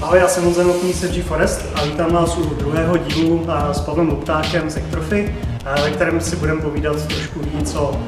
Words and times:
Ahoj, 0.00 0.18
já 0.18 0.28
jsem 0.28 0.44
Honza 0.44 0.62
Novotný 0.62 0.92
z 0.92 1.22
Forest 1.22 1.60
a 1.74 1.84
vítám 1.84 2.12
vás 2.12 2.36
u 2.36 2.54
druhého 2.54 2.96
dílu 2.96 3.46
s 3.72 3.80
Pavlem 3.80 4.08
Luptákem 4.08 4.70
z 4.70 4.76
Ektrofy, 4.76 5.34
ve 5.82 5.90
kterém 5.90 6.20
si 6.20 6.36
budeme 6.36 6.60
povídat 6.60 7.06
trošku 7.06 7.40
víc 7.40 7.74
o 7.74 8.00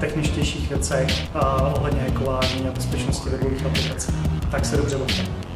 techničtějších 0.00 0.68
věcech 0.68 1.28
ohledně 1.76 2.00
hackování 2.00 2.68
a 2.68 2.72
bezpečnosti 2.72 3.30
webových 3.30 3.66
aplikací. 3.66 4.12
Tak 4.50 4.64
se 4.64 4.76
dobře 4.76 4.98
bavte. 4.98 5.51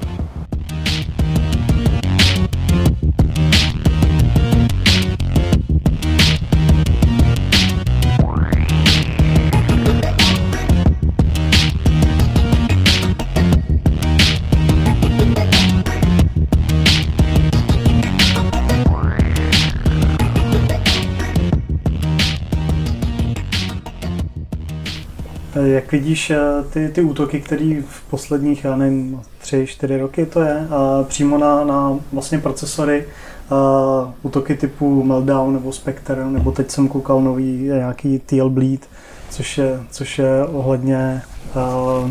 Jak 25.67 25.93
vidíš 25.93 26.31
eh, 26.31 26.39
ty, 26.73 26.89
ty 26.89 27.03
útoky, 27.03 27.41
které 27.41 27.83
v 27.89 28.11
posledních, 28.11 28.65
já 28.65 28.77
nevím, 28.77 29.21
tři, 29.39 29.67
čtyři 29.67 29.99
roky 29.99 30.27
to 30.27 30.41
je, 30.41 30.69
a 30.71 31.03
přímo 31.03 31.39
na, 31.39 31.65
na 31.65 31.99
vlastně 32.13 32.39
procesory, 32.39 33.07
a 33.51 34.15
útoky 34.23 34.55
typu 34.55 35.03
Meltdown 35.03 35.53
nebo 35.53 35.73
Spectre, 35.73 36.25
nebo 36.25 36.53
teď 36.53 36.71
jsem 36.71 36.89
koukal 36.89 37.21
nový 37.21 37.63
nějaký 37.63 38.19
TL 38.19 38.51
Bleed, 38.51 38.89
což 39.31 39.59
je, 39.59 39.81
což 39.91 40.19
je 40.19 40.45
ohledně 40.45 41.23
uh, 41.55 42.11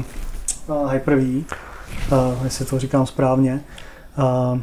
Hyper-V, 0.91 1.43
uh, 2.11 2.43
jestli 2.43 2.65
to 2.65 2.79
říkám 2.79 3.05
správně. 3.05 3.61
Uh, 4.17 4.59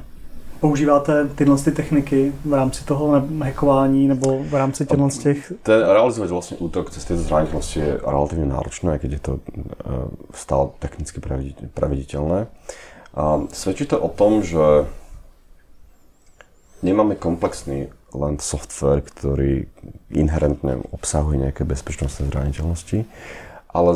používáte 0.62 1.28
tyhle 1.28 1.58
ty 1.58 1.72
techniky 1.72 2.32
v 2.44 2.52
rámci 2.54 2.84
toho 2.84 3.22
hackování 3.42 4.08
nebo 4.08 4.42
v 4.42 4.54
rámci 4.54 4.86
těchto 4.86 5.10
z 5.10 5.18
těch? 5.18 5.52
Ten, 5.62 5.82
realizovať 5.82 6.30
vlastne 6.30 6.56
útok 6.62 6.94
cez 6.94 7.02
tieto 7.02 7.26
zraniteľnosti 7.26 7.78
je 7.82 7.98
relatívne 7.98 8.46
náročné, 8.46 9.02
keď 9.02 9.10
je 9.10 9.22
to 9.26 9.32
uh, 9.42 10.06
stále 10.30 10.70
technicky 10.78 11.18
prevediteľné. 11.74 12.46
A 13.18 13.22
svedčí 13.50 13.90
to 13.90 13.98
o 13.98 14.06
tom, 14.06 14.46
že 14.46 14.86
nemáme 16.86 17.18
komplexný 17.18 17.90
len 18.14 18.38
software, 18.38 19.02
ktorý 19.02 19.66
inherentne 20.14 20.78
obsahuje 20.94 21.42
nejaké 21.42 21.66
bezpečnostné 21.66 22.30
zraniteľnosti, 22.30 23.02
ale, 23.74 23.92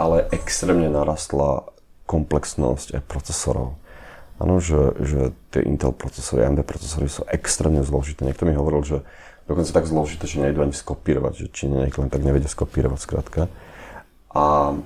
ale 0.00 0.16
extrémne 0.32 0.88
narastla 0.88 1.68
komplexnosť 2.08 2.96
aj 2.96 3.02
procesorov. 3.04 3.76
Áno, 4.36 4.60
že, 4.60 4.92
že 5.00 5.20
tie 5.48 5.64
Intel 5.64 5.96
procesory, 5.96 6.44
AMD 6.44 6.60
procesory 6.68 7.08
sú 7.08 7.24
extrémne 7.32 7.80
zložité. 7.80 8.28
Niekto 8.28 8.44
mi 8.44 8.52
hovoril, 8.52 8.84
že 8.84 8.98
dokonca 9.48 9.72
tak 9.72 9.88
zložité, 9.88 10.28
že 10.28 10.44
nejdu 10.44 10.60
ani 10.60 10.76
skopírovať, 10.76 11.32
že 11.40 11.52
Číňania 11.52 11.88
len 11.88 12.12
tak 12.12 12.20
nevedia 12.20 12.50
skopírovať 12.50 13.00
skrátka. 13.00 13.48
A, 14.36 14.76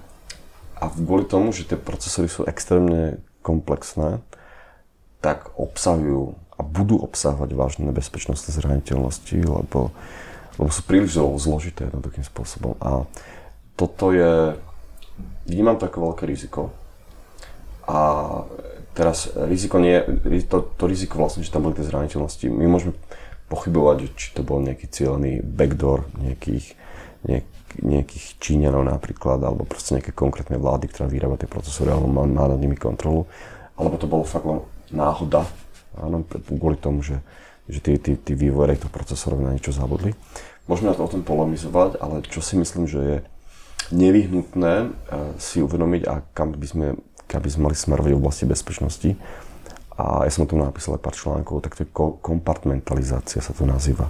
a 0.78 0.84
kvôli 0.94 1.26
tomu, 1.26 1.50
že 1.50 1.66
tie 1.66 1.74
procesory 1.74 2.30
sú 2.30 2.46
extrémne 2.46 3.18
komplexné, 3.42 4.22
tak 5.18 5.50
obsahujú 5.58 6.38
a 6.54 6.60
budú 6.62 7.00
obsahovať 7.00 7.50
vážne 7.56 7.90
bezpečnostné 7.90 8.52
zraniteľnosti, 8.52 9.34
lebo, 9.34 9.90
lebo 10.60 10.70
sú 10.70 10.82
príliš 10.84 11.18
zložité 11.18 11.88
jednoduchým 11.88 12.22
spôsobom. 12.22 12.76
A 12.84 13.08
toto 13.74 14.12
je, 14.12 14.54
vnímam 15.48 15.80
to 15.80 15.88
ako 15.88 16.12
veľké 16.12 16.28
riziko. 16.28 16.68
A 17.88 17.98
Teraz 19.00 19.32
riziko 19.32 19.80
nie, 19.80 19.96
to, 20.44 20.60
to 20.76 20.84
riziko 20.84 21.24
vlastne, 21.24 21.40
že 21.40 21.48
tam 21.48 21.64
boli 21.64 21.72
tie 21.72 21.88
zraniteľnosti, 21.88 22.44
my 22.52 22.68
môžeme 22.68 22.92
pochybovať, 23.48 24.12
či 24.12 24.36
to 24.36 24.44
bol 24.44 24.60
nejaký 24.60 24.92
cieľený 24.92 25.40
backdoor 25.40 26.04
nejakých, 26.20 26.76
nejak, 27.24 27.48
nejakých 27.80 28.24
Číňanov 28.36 28.84
napríklad, 28.84 29.40
alebo 29.40 29.64
proste 29.64 29.96
nejaké 29.96 30.12
konkrétne 30.12 30.60
vlády, 30.60 30.92
ktorá 30.92 31.08
vyrába 31.08 31.40
tie 31.40 31.48
procesory, 31.48 31.96
alebo 31.96 32.12
má, 32.12 32.28
má 32.28 32.44
nad 32.44 32.60
nimi 32.60 32.76
kontrolu, 32.76 33.24
alebo 33.80 33.96
to 33.96 34.04
bolo 34.04 34.28
fakt 34.28 34.44
len 34.44 34.60
náhoda, 34.92 35.48
áno, 35.96 36.20
kvôli 36.60 36.76
tomu, 36.76 37.00
že, 37.00 37.24
že 37.72 37.80
tí, 37.80 37.96
tí, 37.96 38.20
tí 38.20 38.36
vývojere 38.36 38.76
toho 38.76 38.92
procesorov 38.92 39.40
na 39.40 39.56
niečo 39.56 39.72
zabudli. 39.72 40.12
Môžeme 40.68 40.92
na 40.92 40.96
to 41.00 41.08
o 41.08 41.12
tom 41.16 41.24
polemizovať, 41.24 41.96
ale 42.04 42.20
čo 42.28 42.44
si 42.44 42.52
myslím, 42.60 42.84
že 42.84 43.00
je 43.00 43.16
nevyhnutné 43.96 44.74
eh, 44.76 44.90
si 45.40 45.64
uvedomiť 45.64 46.02
a 46.04 46.20
kam 46.36 46.52
by 46.52 46.68
sme 46.68 46.86
aby 47.36 47.48
sme 47.50 47.70
mali 47.70 47.76
smerovať 47.76 48.10
v 48.14 48.20
oblasti 48.20 48.44
bezpečnosti. 48.48 49.10
A 50.00 50.24
ja 50.24 50.30
som 50.32 50.48
o 50.48 50.50
tom 50.50 50.64
napísal 50.64 50.96
aj 50.96 51.02
pár 51.04 51.12
článkov, 51.12 51.60
tak 51.60 51.76
to 51.76 51.84
je 51.84 51.90
kompartmentalizácia 52.24 53.44
sa 53.44 53.52
to 53.52 53.68
nazýva. 53.68 54.08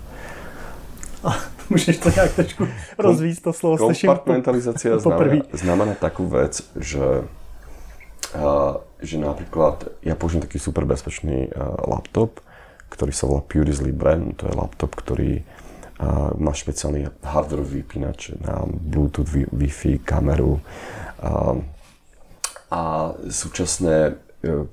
A 1.26 1.34
môžeš 1.70 1.98
to 1.98 2.08
nejak 2.14 2.32
trošku 2.32 2.64
rozvíť 2.96 3.36
to 3.44 3.50
slovo, 3.50 3.90
Kompartmentalizácia 3.90 4.96
znamená, 5.02 5.44
znamená 5.50 5.92
takú 5.98 6.30
vec, 6.30 6.62
že, 6.78 7.26
uh, 8.38 8.74
že 9.02 9.16
napríklad 9.18 9.90
ja 10.06 10.14
použijem 10.14 10.46
taký 10.46 10.62
super 10.62 10.86
bezpečný 10.86 11.50
uh, 11.50 11.74
laptop, 11.90 12.38
ktorý 12.90 13.12
sa 13.14 13.26
volá 13.26 13.42
Puris 13.42 13.82
Libre, 13.82 14.18
to 14.38 14.46
je 14.46 14.54
laptop, 14.54 14.94
ktorý 14.94 15.42
uh, 15.42 16.32
má 16.38 16.54
špeciálny 16.54 17.10
hardware 17.22 17.66
vypínač 17.66 18.34
na 18.38 18.62
Bluetooth, 18.66 19.30
Wi-Fi, 19.30 20.06
kameru, 20.06 20.58
uh, 20.58 21.58
a 22.70 23.12
súčasne 23.28 24.14
e, 24.40 24.64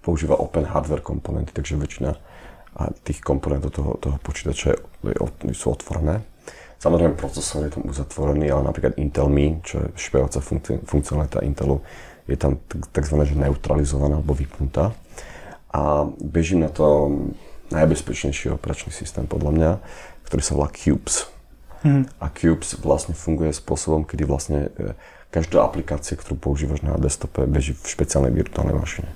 používa 0.00 0.38
open 0.38 0.64
hardware 0.64 1.02
komponenty, 1.02 1.50
takže 1.50 1.76
väčšina 1.76 2.14
tých 3.04 3.20
komponentov 3.20 3.70
toho, 3.74 3.90
toho 4.00 4.16
počítača 4.22 4.78
sú 5.52 5.66
otvorené. 5.74 6.22
Samozrejme 6.80 7.12
procesor 7.12 7.68
je 7.68 7.76
tam 7.76 7.84
uzatvorený, 7.84 8.48
ale 8.48 8.64
napríklad 8.64 8.96
Intel 8.96 9.28
Mi, 9.28 9.60
čo 9.60 9.84
je 9.84 9.86
špehovacá 10.00 10.40
funkcionalita 10.88 11.44
Intelu, 11.44 11.84
je 12.24 12.36
tam 12.40 12.56
tzv. 12.94 13.16
neutralizovaná 13.36 14.16
alebo 14.22 14.32
vypnutá. 14.32 14.96
A 15.70 16.08
beží 16.08 16.56
na 16.56 16.72
to 16.72 17.12
najbezpečnejší 17.68 18.56
operačný 18.56 18.90
systém 18.96 19.28
podľa 19.28 19.52
mňa, 19.52 19.70
ktorý 20.24 20.42
sa 20.42 20.56
volá 20.56 20.72
Cubes. 20.72 21.28
Hmm. 21.84 22.08
A 22.16 22.32
Cubes 22.32 22.80
vlastne 22.80 23.12
funguje 23.12 23.52
spôsobom, 23.52 24.08
kedy 24.08 24.24
vlastne 24.24 24.72
e, 24.72 24.96
každá 25.30 25.62
aplikácia, 25.62 26.18
ktorú 26.18 26.36
používaš 26.36 26.82
na 26.82 26.98
desktope, 26.98 27.46
beží 27.46 27.78
v 27.78 27.86
špeciálnej 27.86 28.34
virtuálnej 28.34 28.74
mašine. 28.74 29.10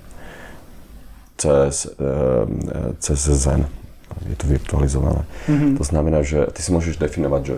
Cez, 1.35 1.91
e, 1.99 2.47
cez 3.03 3.19
Zen. 3.19 3.67
Je 4.31 4.39
to 4.39 4.47
virtualizované. 4.47 5.27
Mm-hmm. 5.51 5.75
To 5.75 5.85
znamená, 5.85 6.23
že 6.23 6.47
ty 6.55 6.63
si 6.63 6.71
môžeš 6.71 7.03
definovať, 7.03 7.43
že 7.43 7.57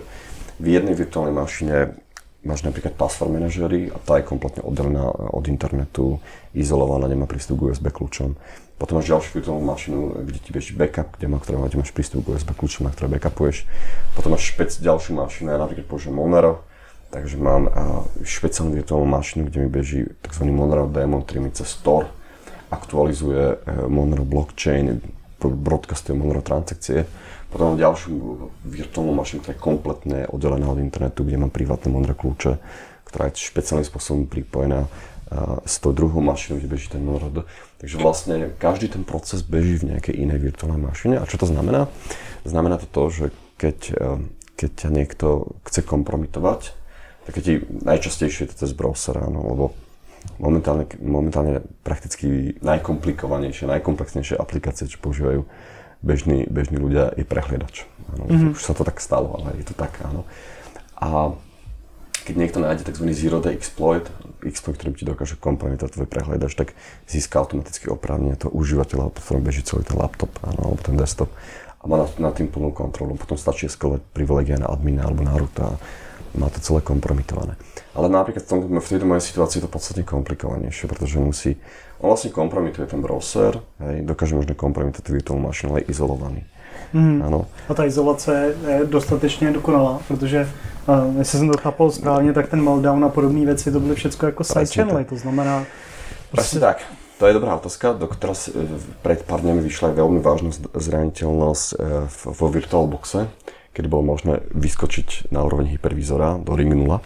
v 0.57 0.67
jednej 0.73 0.97
virtuálnej 0.97 1.37
mašine 1.37 1.93
máš 2.41 2.65
napríklad 2.65 2.97
password 2.97 3.29
manažery 3.29 3.93
a 3.93 3.97
tá 4.01 4.17
je 4.17 4.25
kompletne 4.25 4.65
oddelená 4.65 5.05
od 5.11 5.45
internetu, 5.45 6.17
izolovaná, 6.57 7.05
nemá 7.05 7.29
prístup 7.29 7.61
k 7.61 7.63
USB 7.69 7.93
kľúčom. 7.93 8.33
Potom 8.77 8.97
máš 8.97 9.09
ďalšiu 9.09 9.41
virtuálnu 9.41 9.65
mašinu, 9.65 9.97
kde 10.25 10.39
ti 10.41 10.49
beží 10.53 10.73
backup, 10.73 11.17
kde, 11.17 11.27
má, 11.29 11.37
ktoré, 11.41 11.61
kde 11.61 11.81
máš 11.81 11.93
prístup 11.93 12.25
k 12.25 12.37
USB 12.37 12.53
kľúčom, 12.53 12.85
na 12.85 12.93
ktoré 12.93 13.09
backupuješ. 13.09 13.65
Potom 14.17 14.33
máš 14.33 14.53
špec 14.53 14.69
ďalšiu 14.69 15.17
mašinu, 15.17 15.53
ja 15.53 15.57
napríklad 15.57 15.85
použijem 15.89 16.13
Monero, 16.13 16.65
Takže 17.07 17.39
mám 17.39 17.71
špeciálnu 18.19 18.75
virtuálnu 18.75 19.07
mašinu, 19.07 19.47
kde 19.47 19.57
mi 19.63 19.69
beží 19.71 19.99
tzv. 20.21 20.43
Monero 20.51 20.87
mi 21.39 21.51
cez 21.55 21.67
Store 21.71 22.11
aktualizuje 22.67 23.43
e, 23.43 23.57
Monero 23.87 24.27
blockchain, 24.27 24.99
broadcastuje 25.39 26.19
Monero 26.19 26.43
transakcie. 26.43 27.07
Potom 27.47 27.71
mám 27.71 27.79
ďalšiu 27.79 28.11
virtuálnu 28.67 29.15
mašinu, 29.15 29.39
ktorá 29.39 29.55
je 29.55 29.63
kompletne 29.63 30.19
oddelená 30.27 30.67
od 30.67 30.83
internetu, 30.83 31.23
kde 31.23 31.39
mám 31.39 31.51
privátne 31.55 31.87
Monero 31.95 32.11
kľúče, 32.11 32.59
ktorá 33.07 33.31
je 33.31 33.39
špeciálnym 33.39 33.87
spôsobom 33.87 34.27
pripojená 34.27 34.91
s 35.67 35.79
tou 35.83 35.91
druhou 35.91 36.23
mašinou, 36.23 36.59
kde 36.59 36.71
beží 36.71 36.87
ten 36.91 37.03
Monero. 37.03 37.47
Takže 37.79 37.95
vlastne 37.99 38.35
každý 38.59 38.91
ten 38.91 39.03
proces 39.03 39.43
beží 39.43 39.79
v 39.79 39.95
nejakej 39.95 40.15
inej 40.15 40.39
virtuálnej 40.51 40.81
mašine. 40.81 41.15
A 41.19 41.27
čo 41.27 41.39
to 41.39 41.47
znamená? 41.47 41.91
Znamená 42.47 42.79
to 42.79 42.87
to, 42.87 43.03
že 43.11 43.25
keď, 43.59 43.77
e, 43.95 44.05
keď 44.55 44.69
ťa 44.75 44.89
niekto 44.91 45.27
chce 45.67 45.81
kompromitovať, 45.83 46.75
také 47.27 47.39
ti 47.43 47.53
najčastejšie 47.83 48.47
je 48.47 48.49
to 48.55 48.55
cez 48.63 48.71
browser, 48.71 49.19
áno, 49.19 49.43
lebo 49.43 49.65
momentálne, 50.39 50.87
momentálne 50.97 51.59
prakticky 51.83 52.55
najkomplikovanejšie, 52.63 53.67
najkomplexnejšie 53.67 54.39
aplikácie, 54.39 54.87
čo 54.87 55.03
používajú 55.03 55.43
bežní, 55.99 56.47
bežní 56.47 56.79
ľudia, 56.79 57.11
je 57.19 57.27
prehliadač. 57.27 57.83
Áno, 58.15 58.23
mm-hmm. 58.31 58.55
Už 58.55 58.63
sa 58.63 58.71
to 58.71 58.87
tak 58.87 59.03
stalo, 59.03 59.35
ale 59.35 59.59
je 59.59 59.67
to 59.67 59.75
tak, 59.75 59.99
áno. 60.07 60.23
A 60.97 61.35
keď 62.23 62.35
niekto 62.39 62.59
nájde 62.63 62.87
tzv. 62.87 63.07
zero 63.11 63.43
day 63.43 63.55
exploit, 63.55 64.07
exploit, 64.43 64.79
ktorý 64.79 64.95
ti 64.95 65.07
dokáže 65.07 65.35
kompromitovať 65.39 65.95
tvoj 65.95 66.07
prehliadač, 66.07 66.55
tak 66.55 66.75
získa 67.07 67.39
automaticky 67.39 67.91
oprávnenie 67.91 68.39
toho 68.39 68.51
užívateľa, 68.55 69.11
po 69.11 69.19
ktorom 69.19 69.43
beží 69.43 69.63
celý 69.63 69.83
ten 69.83 69.95
laptop, 69.95 70.31
áno, 70.43 70.71
alebo 70.71 70.81
ten 70.83 70.95
desktop 70.95 71.31
a 71.77 71.83
má 71.85 72.03
nad, 72.03 72.11
nad 72.17 72.33
tým 72.33 72.49
plnú 72.49 72.73
kontrolu. 72.73 73.15
Potom 73.15 73.37
stačí 73.37 73.69
eskalovať 73.69 74.01
privilegia 74.11 74.57
na 74.57 74.67
admina 74.67 75.05
alebo 75.05 75.21
na 75.21 75.35
ruta 75.37 75.77
má 76.37 76.49
to 76.49 76.59
celé 76.59 76.81
kompromitované. 76.81 77.57
Ale 77.97 78.09
napríklad 78.09 78.45
v, 78.45 78.49
tom, 78.49 78.59
v 78.79 78.89
tejto 78.89 79.05
mojej 79.05 79.25
situácii 79.33 79.57
je 79.59 79.65
to 79.65 79.71
podstatne 79.73 80.03
komplikovanejšie, 80.05 80.85
pretože 80.85 81.17
musí, 81.19 81.51
on 81.99 82.13
vlastne 82.13 82.29
kompromituje 82.29 82.87
ten 82.87 83.01
browser, 83.01 83.57
hej, 83.81 84.05
dokáže 84.05 84.37
možno 84.37 84.53
kompromitovať 84.53 85.03
tú 85.03 85.11
virtuálnu 85.17 85.49
mašinu, 85.49 85.73
ale 85.73 85.89
izolovaný. 85.89 86.45
Mm. 86.93 87.21
Ano. 87.25 87.45
A 87.69 87.73
ta 87.73 87.85
izolace 87.85 88.55
je 88.67 88.85
dostatečně 88.85 89.51
dokonalá, 89.51 89.99
protože 90.07 90.49
uh, 90.87 91.17
jestli 91.17 91.37
jsem 91.37 91.49
to 91.49 91.57
chápal 91.57 91.91
správně, 91.91 92.33
tak 92.33 92.49
ten 92.49 92.63
meltdown 92.63 93.05
a 93.05 93.09
podobné 93.09 93.45
věci, 93.45 93.71
to 93.71 93.79
byly 93.79 93.95
všechno 93.95 94.27
jako 94.27 94.43
side 94.43 94.65
channely, 94.65 95.05
to 95.05 95.15
znamená... 95.17 95.65
Prostě... 96.31 96.59
tak. 96.59 96.77
To 97.17 97.27
je 97.27 97.33
dobrá 97.33 97.55
otázka, 97.55 97.97
do 97.97 98.07
teraz 98.07 98.49
pred 99.01 99.25
pár 99.25 99.41
dňami 99.41 99.65
vyšla 99.65 99.89
aj 99.89 99.95
veľmi 99.97 100.21
vážna 100.21 100.53
zraniteľnosť 100.53 101.67
vo 102.29 102.45
VirtualBoxe, 102.53 103.25
kedy 103.77 103.85
bolo 103.85 104.17
možné 104.17 104.41
vyskočiť 104.57 105.29
na 105.29 105.45
úroveň 105.45 105.77
hypervízora 105.77 106.41
do 106.41 106.57
Ring 106.57 106.73
0. 106.73 106.97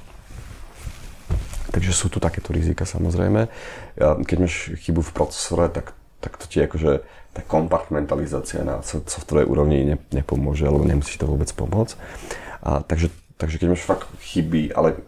Takže 1.76 1.92
sú 1.92 2.08
tu 2.08 2.24
takéto 2.24 2.56
rizika 2.56 2.88
samozrejme. 2.88 3.52
Keď 4.00 4.38
máš 4.40 4.72
chybu 4.80 5.04
v 5.04 5.12
procesore, 5.12 5.68
tak, 5.68 5.92
tak 6.24 6.40
to 6.40 6.48
ti 6.48 6.64
akože 6.64 7.04
tá 7.32 7.42
kompartmentalizácia 7.44 8.64
na 8.64 8.84
softwarovej 8.84 9.48
úrovni 9.48 9.78
ne, 9.84 9.98
nepomôže, 10.12 10.68
alebo 10.68 10.84
nemusí 10.84 11.16
to 11.16 11.28
vôbec 11.28 11.48
pomôcť. 11.52 11.96
A, 12.64 12.84
takže, 12.84 13.08
takže 13.40 13.56
keď 13.60 13.68
máš 13.72 13.88
fakt 13.88 14.08
chyby, 14.20 14.76
ale 14.76 15.00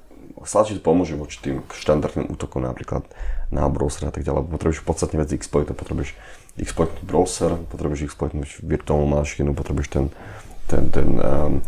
ti 0.44 0.76
to 0.76 0.84
pomôže 0.84 1.16
voči 1.16 1.40
tým 1.40 1.64
štandardným 1.72 2.32
útokom 2.32 2.64
napríklad 2.64 3.08
na 3.52 3.68
browser 3.68 4.08
a 4.08 4.16
tak 4.16 4.28
ďalej. 4.28 4.52
Potrebuješ 4.52 4.84
podstatne 4.84 5.20
viac 5.20 5.32
exploitov, 5.36 5.80
potrebuješ 5.80 6.16
exploitnúť 6.60 7.04
browser, 7.04 7.56
potrebuješ 7.72 8.12
exploitnúť 8.12 8.64
virtuálnu 8.64 9.08
mašinu, 9.08 9.52
potrebuješ 9.52 9.90
ten, 9.92 10.06
ten, 10.68 10.90
ten 10.90 11.08
um, 11.20 11.60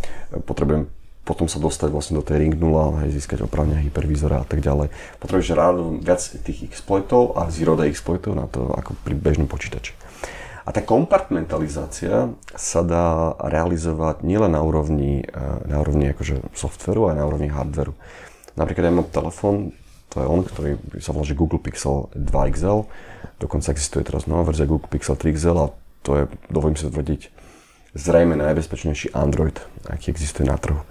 potrebujem 0.46 0.88
potom 1.26 1.50
sa 1.50 1.58
dostať 1.58 1.90
vlastne 1.90 2.22
do 2.22 2.24
tej 2.24 2.46
Ring 2.46 2.54
0, 2.54 3.02
hej, 3.02 3.18
získať 3.18 3.42
opravňa 3.50 3.82
hypervízora 3.90 4.46
a 4.46 4.48
tak 4.48 4.62
ďalej. 4.62 4.94
Potrebuješ 5.18 5.58
rád 5.58 5.82
viac 6.06 6.22
tých 6.22 6.70
exploitov 6.70 7.34
a 7.34 7.50
zero 7.50 7.74
day 7.74 7.90
exploitov 7.90 8.38
na 8.38 8.46
to 8.46 8.70
ako 8.70 8.94
pri 9.02 9.18
bežnom 9.18 9.50
počítači. 9.50 9.98
A 10.66 10.74
tá 10.74 10.86
kompartmentalizácia 10.86 12.30
sa 12.54 12.82
dá 12.86 13.38
realizovať 13.42 14.22
nielen 14.22 14.54
na 14.54 14.62
úrovni, 14.62 15.26
e, 15.26 15.46
na 15.70 15.82
úrovni 15.82 16.10
akože 16.14 16.54
softveru, 16.58 17.10
ale 17.10 17.22
na 17.22 17.26
úrovni 17.26 17.50
hardveru. 17.50 17.94
Napríklad 18.58 18.90
ja 18.90 18.94
mám 18.94 19.10
telefón, 19.10 19.78
to 20.10 20.22
je 20.22 20.28
on, 20.30 20.42
ktorý 20.42 20.78
sa 21.02 21.14
volá 21.14 21.26
že 21.26 21.38
Google 21.38 21.62
Pixel 21.62 22.10
2 22.18 22.54
XL. 22.54 22.86
Dokonca 23.38 23.74
existuje 23.74 24.06
teraz 24.06 24.26
nová 24.26 24.46
verzia 24.46 24.70
Google 24.70 24.90
Pixel 24.90 25.18
3 25.18 25.38
XL 25.38 25.58
a 25.58 25.68
to 26.02 26.12
je, 26.18 26.24
dovolím 26.50 26.78
si 26.78 26.86
tvrdiť, 26.86 27.22
zrejme 27.96 28.36
najbezpečnejší 28.36 29.16
Android, 29.16 29.56
aký 29.88 30.12
existuje 30.12 30.46
na 30.46 30.60
trhu. 30.60 30.84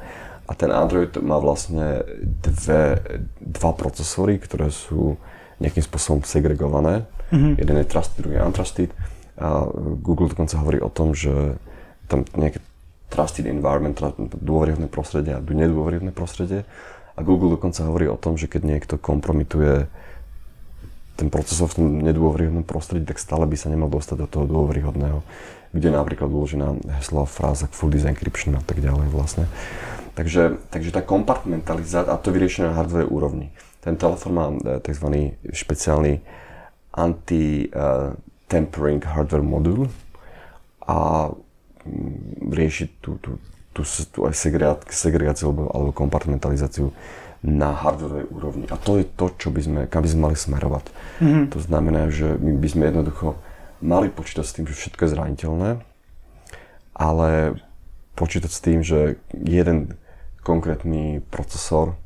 A 0.44 0.52
ten 0.52 0.72
Android 0.72 1.12
má 1.20 1.40
vlastne 1.40 2.04
dve, 2.20 3.00
dva 3.40 3.72
procesory, 3.72 4.36
ktoré 4.40 4.68
sú 4.72 5.20
nejakým 5.60 5.84
spôsobom 5.84 6.20
segregované. 6.24 7.08
Mm-hmm. 7.32 7.54
Jeden 7.60 7.76
je 7.80 7.86
trusted, 7.88 8.16
druhý 8.20 8.36
je 8.36 8.44
untrusted 8.44 8.90
a 9.40 9.66
Google 10.04 10.30
dokonca 10.30 10.60
hovorí 10.60 10.78
o 10.78 10.92
tom, 10.92 11.16
že 11.16 11.58
tam 12.06 12.28
nejaké 12.36 12.60
trusted 13.08 13.46
environment, 13.46 13.96
dôveryhodné 14.34 14.90
prostredie 14.90 15.32
a 15.34 15.40
nedôveryhodné 15.40 16.10
prostredie. 16.10 16.66
A 17.14 17.22
Google 17.22 17.54
dokonca 17.54 17.86
hovorí 17.86 18.10
o 18.10 18.18
tom, 18.18 18.34
že 18.34 18.50
keď 18.50 18.62
niekto 18.66 18.94
kompromituje 18.98 19.86
ten 21.14 21.30
procesor 21.30 21.70
v 21.70 21.76
tom 21.78 21.86
nedôveryhodnom 22.02 22.66
prostredí, 22.66 23.06
tak 23.06 23.22
stále 23.22 23.46
by 23.46 23.54
sa 23.54 23.70
nemal 23.70 23.86
dostať 23.86 24.26
do 24.26 24.26
toho 24.26 24.44
dôveryhodného, 24.50 25.22
kde 25.74 25.90
napríklad 25.90 26.30
uložená 26.30 26.78
heslová 27.02 27.26
fráza 27.26 27.66
full 27.66 27.90
design 27.90 28.14
encryption 28.14 28.54
a 28.54 28.62
tak 28.62 28.78
ďalej 28.78 29.10
vlastne. 29.10 29.50
Takže, 30.14 30.62
takže 30.70 30.94
tá 30.94 31.02
kompartmentalizácia, 31.02 32.06
a 32.06 32.14
to 32.14 32.30
je 32.30 32.38
vyriešené 32.38 32.70
na 32.70 32.78
hardware 32.78 33.10
úrovni. 33.10 33.50
Ten 33.82 33.98
telefón 33.98 34.32
má 34.38 34.46
e, 34.54 34.78
tzv. 34.78 35.34
špeciálny 35.50 36.22
anti, 36.94 37.66
uh, 37.74 38.14
tempering 38.46 39.02
hardware 39.02 39.42
modul 39.42 39.90
a 40.86 41.26
mm, 41.82 42.54
riešiť 42.54 42.88
tú, 43.02 43.18
tú, 43.18 43.42
tú, 43.74 43.82
tú 43.82 44.18
aj 44.30 44.34
segregáciu 44.86 45.50
alebo, 45.50 45.66
alebo 45.74 45.90
kompartmentalizáciu 45.90 46.94
na 47.42 47.74
hardwareovej 47.74 48.30
úrovni. 48.30 48.64
A 48.70 48.78
to 48.78 49.02
je 49.02 49.04
to, 49.04 49.26
čo 49.36 49.50
by 49.50 49.60
sme, 49.60 49.80
kam 49.90 50.06
by 50.06 50.08
sme 50.08 50.22
mali 50.30 50.36
smerovať. 50.38 50.84
Mm-hmm. 51.18 51.44
To 51.50 51.58
znamená, 51.60 52.02
že 52.14 52.38
my 52.38 52.56
by 52.56 52.68
sme 52.70 52.82
jednoducho 52.94 53.36
mali 53.84 54.08
počítať 54.08 54.44
s 54.44 54.54
tým, 54.56 54.64
že 54.64 54.75
všetko 54.75 55.00
je 55.04 55.12
zraniteľné, 55.12 55.70
ale 56.96 57.60
počítať 58.16 58.50
s 58.50 58.60
tým, 58.64 58.81
že 58.81 59.20
jeden 59.36 60.00
konkrétny 60.40 61.20
procesor, 61.28 62.00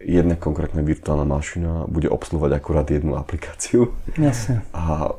jedna 0.00 0.40
konkrétna 0.40 0.80
virtuálna 0.80 1.28
mašina 1.28 1.84
bude 1.84 2.08
obsluhovať 2.08 2.50
akurát 2.56 2.88
jednu 2.88 3.20
aplikáciu. 3.20 3.92
Jasne. 4.16 4.64
A 4.72 5.12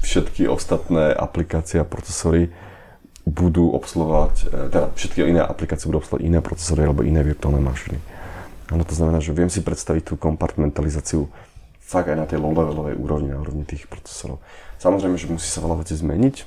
všetky 0.00 0.48
ostatné 0.48 1.12
aplikácie 1.12 1.84
a 1.84 1.88
procesory 1.88 2.48
budú 3.24 3.72
obsluhovať, 3.72 4.34
e, 4.52 4.68
teda 4.68 4.86
všetky 4.92 5.24
iné 5.24 5.40
aplikácie 5.40 5.88
budú 5.88 6.04
obsluhovať 6.04 6.24
iné 6.24 6.40
procesory 6.44 6.84
alebo 6.84 7.04
iné 7.04 7.24
virtuálne 7.24 7.60
mašiny. 7.60 7.96
Áno, 8.72 8.84
to 8.84 8.96
znamená, 8.96 9.20
že 9.20 9.36
viem 9.36 9.48
si 9.52 9.60
predstaviť 9.60 10.12
tú 10.12 10.14
kompartmentalizáciu 10.16 11.28
fakt 11.84 12.08
aj 12.08 12.16
na 12.16 12.26
tej 12.28 12.40
low-levelovej 12.40 12.96
úrovni, 12.96 13.28
na 13.32 13.40
úrovni 13.40 13.68
tých 13.68 13.84
procesorov. 13.88 14.40
Samozrejme, 14.84 15.16
že 15.16 15.32
musí 15.32 15.48
sa 15.48 15.64
veľa 15.64 15.80
vecí 15.80 15.96
zmeniť, 15.96 16.44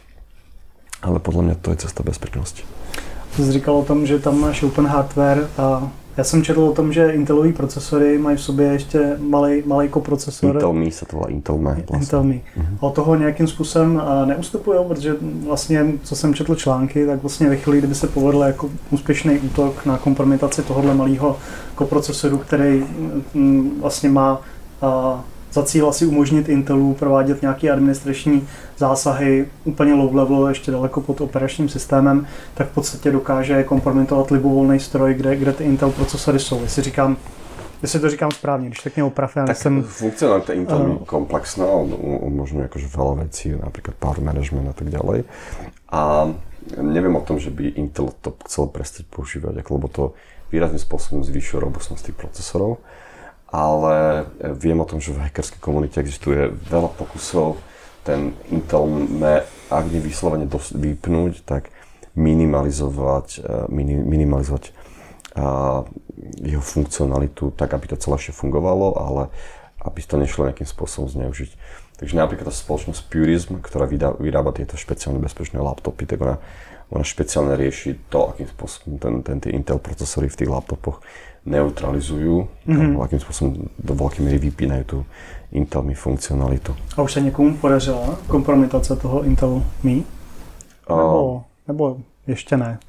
ale 1.02 1.18
podľa 1.18 1.42
mňa 1.42 1.56
to 1.58 1.74
je 1.74 1.90
cesta 1.90 2.06
bezpečnosti. 2.06 2.62
Jsi 3.34 3.52
říkal 3.52 3.76
o 3.76 3.84
tom, 3.86 4.06
že 4.06 4.20
tam 4.20 4.38
máš 4.40 4.64
open 4.64 4.86
hardware 4.86 5.50
a 5.58 5.90
já 6.18 6.24
jsem 6.24 6.44
četl 6.44 6.62
o 6.62 6.74
tom, 6.74 6.94
že 6.94 7.12
Intelový 7.12 7.54
procesory 7.54 8.18
mají 8.18 8.38
v 8.38 8.42
sobě 8.42 8.68
ještě 8.68 9.18
malý, 9.20 9.64
malý 9.66 9.90
koprocesor. 9.90 10.56
Intel 10.56 10.74
Me 10.74 10.92
se 10.92 11.06
to 11.06 11.16
volá 11.16 11.30
Intel 11.30 11.58
Me. 11.58 11.74
Vlastně. 11.74 11.98
Intel 11.98 12.24
Me. 12.24 12.34
Uh-huh. 12.34 12.88
A 12.88 12.92
toho 12.92 13.16
nějakým 13.16 13.48
způsobem 13.48 14.02
neustupují, 14.26 14.80
protože 14.88 15.16
vlastně, 15.46 15.86
co 16.04 16.16
jsem 16.16 16.34
četl 16.34 16.56
články, 16.56 17.06
tak 17.06 17.22
vlastně 17.22 17.50
ve 17.50 17.58
chvíli, 17.58 17.78
kdyby 17.78 17.96
se 17.96 18.08
povedl 18.08 18.42
jako 18.42 18.70
úspěšný 18.90 19.40
útok 19.40 19.86
na 19.86 19.98
kompromitaci 19.98 20.62
tohohle 20.62 20.94
malého 20.94 21.38
koprocesoru, 21.76 22.38
který 22.38 22.86
mm, 23.34 23.82
vlastně 23.82 24.10
má 24.10 24.42
za 25.58 25.64
cíl 25.64 25.90
asi 25.90 26.06
umožnit 26.06 26.50
Intelu 26.50 26.94
provádět 26.94 27.42
nějaké 27.42 27.72
administrační 27.72 28.48
zásahy 28.78 29.48
úplně 29.64 29.94
low 29.94 30.16
level, 30.16 30.48
ještě 30.48 30.72
daleko 30.72 31.02
pod 31.02 31.22
operačním 31.22 31.70
systémem, 31.70 32.28
tak 32.54 32.70
v 32.70 32.74
podstatě 32.74 33.12
dokáže 33.12 33.64
kompromitovat 33.64 34.32
libovolný 34.32 34.80
stroj, 34.80 35.14
kde, 35.14 35.36
kde 35.36 35.54
ty 35.54 35.64
Intel 35.64 35.92
procesory 35.92 36.40
jsou. 36.40 36.62
Jestli 36.62 36.84
říkám 36.84 37.18
Jestli 37.82 38.00
to 38.00 38.10
říkám 38.10 38.32
správně, 38.32 38.68
když 38.68 38.80
tak 38.80 38.96
mě 38.96 39.04
oprav, 39.04 39.36
ja 39.36 39.46
tak 39.46 39.58
jsem... 39.58 39.84
funkcionalita 39.84 40.54
Intel 40.54 40.82
uh, 40.82 41.06
komplexná, 41.06 41.66
on 41.66 41.94
umožňuje 42.02 42.66
akože 42.66 42.90
veľa 42.90 43.14
vecí, 43.22 43.54
napríklad 43.54 43.94
power 44.02 44.18
management 44.18 44.66
a 44.66 44.74
tak 44.74 44.90
ďalej. 44.90 45.30
A 45.94 46.34
neviem 46.82 47.14
o 47.14 47.22
tom, 47.22 47.38
že 47.38 47.54
by 47.54 47.78
Intel 47.78 48.10
to 48.26 48.34
chcel 48.50 48.74
prestať 48.74 49.06
používať, 49.14 49.62
lebo 49.62 49.86
to 49.94 50.18
výrazným 50.50 50.82
spôsobom 50.82 51.22
zvýšuje 51.22 51.62
robustnosť 51.62 52.02
tých 52.02 52.18
procesorov 52.18 52.82
ale 53.48 54.28
viem 54.60 54.80
o 54.80 54.90
tom, 54.90 55.00
že 55.00 55.16
v 55.16 55.24
hackerskej 55.24 55.64
komunite 55.64 56.04
existuje 56.04 56.52
veľa 56.68 56.92
pokusov 57.00 57.60
ten 58.08 58.32
Intel 58.48 58.88
me, 58.88 59.44
ak 59.68 59.92
nie 59.92 60.00
vyslovene 60.00 60.48
vypnúť, 60.72 61.44
tak 61.44 61.68
minimalizovať, 62.16 63.28
eh, 63.44 63.68
minimalizovať 64.08 64.72
a, 65.36 65.84
eh, 65.84 66.50
jeho 66.56 66.64
funkcionalitu 66.64 67.54
tak, 67.54 67.76
aby 67.76 67.94
to 67.94 67.98
celé 68.00 68.18
fungovalo, 68.34 68.98
ale 68.98 69.30
aby 69.86 70.00
to 70.02 70.18
nešlo 70.18 70.50
nejakým 70.50 70.66
spôsobom 70.66 71.06
zneužiť. 71.12 71.54
Takže 72.02 72.14
napríklad 72.18 72.50
tá 72.50 72.54
spoločnosť 72.54 73.06
Purism, 73.10 73.62
ktorá 73.62 73.86
vyrába 74.18 74.54
tieto 74.54 74.78
špeciálne 74.78 75.22
bezpečné 75.22 75.62
laptopy, 75.62 76.10
tak 76.10 76.22
ona, 76.22 76.36
ona 76.90 77.06
špeciálne 77.06 77.54
rieši 77.54 78.10
to, 78.10 78.34
akým 78.34 78.50
spôsobom 78.50 78.98
ten, 78.98 79.14
ten, 79.22 79.38
tie 79.42 79.54
Intel 79.54 79.78
procesory 79.78 80.30
v 80.30 80.38
tých 80.42 80.50
laptopoch 80.50 81.02
neutralizujú, 81.48 82.44
mm-hmm. 82.68 83.00
akým 83.00 83.20
spôsobom 83.24 83.72
do 83.80 83.94
veľkej 83.96 84.22
miery 84.22 84.40
vypínajú 84.52 84.84
tú 84.84 84.98
Intel 85.56 85.80
Mi 85.88 85.96
funkcionalitu. 85.96 86.76
A 87.00 87.08
už 87.08 87.16
sa 87.16 87.24
niekomu 87.24 87.56
podařila 87.56 88.20
kompromitace 88.28 89.00
toho 89.00 89.24
Intel 89.24 89.64
Mi? 89.80 90.04
Nebo, 90.88 91.08
uh, 91.08 91.36
nebo 91.68 91.84
ešte 92.28 92.60
ne? 92.60 92.84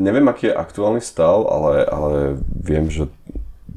Neviem, 0.00 0.24
aký 0.32 0.48
je 0.48 0.56
aktuálny 0.56 1.04
stav, 1.04 1.44
ale, 1.44 1.84
ale 1.84 2.40
viem, 2.48 2.88
že 2.88 3.10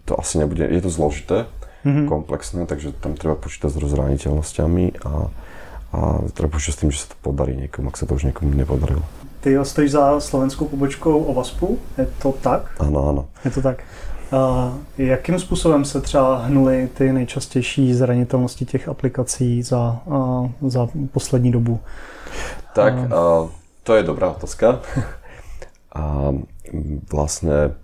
to 0.07 0.15
asi 0.15 0.39
nebude, 0.39 0.63
je 0.63 0.81
to 0.83 0.91
zložité, 0.91 1.38
mm-hmm. 1.83 2.07
komplexné, 2.07 2.63
takže 2.63 2.95
tam 2.95 3.19
treba 3.19 3.35
počítať 3.35 3.71
s 3.71 3.81
rozraniteľnosťami 3.81 5.03
a, 5.03 5.13
a 5.91 6.00
treba 6.31 6.53
počítať 6.53 6.73
s 6.75 6.79
tým, 6.79 6.91
že 6.93 7.00
sa 7.03 7.07
to 7.12 7.17
podarí 7.19 7.57
niekomu, 7.59 7.91
ak 7.91 8.00
sa 8.00 8.07
to 8.07 8.15
už 8.15 8.29
niekomu 8.29 8.55
nepodarilo. 8.55 9.03
Ty 9.43 9.59
stojíš 9.63 9.91
za 9.91 10.19
slovenskou 10.19 10.65
pobočkou 10.65 11.23
OVASPu, 11.23 11.79
je 11.97 12.07
to 12.21 12.31
tak? 12.31 12.71
Ano, 12.79 13.09
ano. 13.09 13.25
Je 13.45 13.51
to 13.51 13.62
tak. 13.62 13.83
Uh, 14.33 14.71
jakým 14.97 15.39
způsobem 15.39 15.85
se 15.85 16.01
třeba 16.01 16.38
hnuly 16.38 16.89
ty 16.93 17.13
nejčastější 17.13 17.93
zranitelnosti 17.93 18.65
těch 18.65 18.88
aplikací 18.88 19.63
za, 19.63 20.01
za 20.62 20.88
poslední 21.12 21.51
dobu? 21.51 21.79
Tak, 22.73 22.93
uh, 22.93 23.50
to 23.83 23.95
je 23.95 24.03
dobrá 24.03 24.29
otázka. 24.29 24.79
A 25.95 26.33
vlastne 27.13 27.77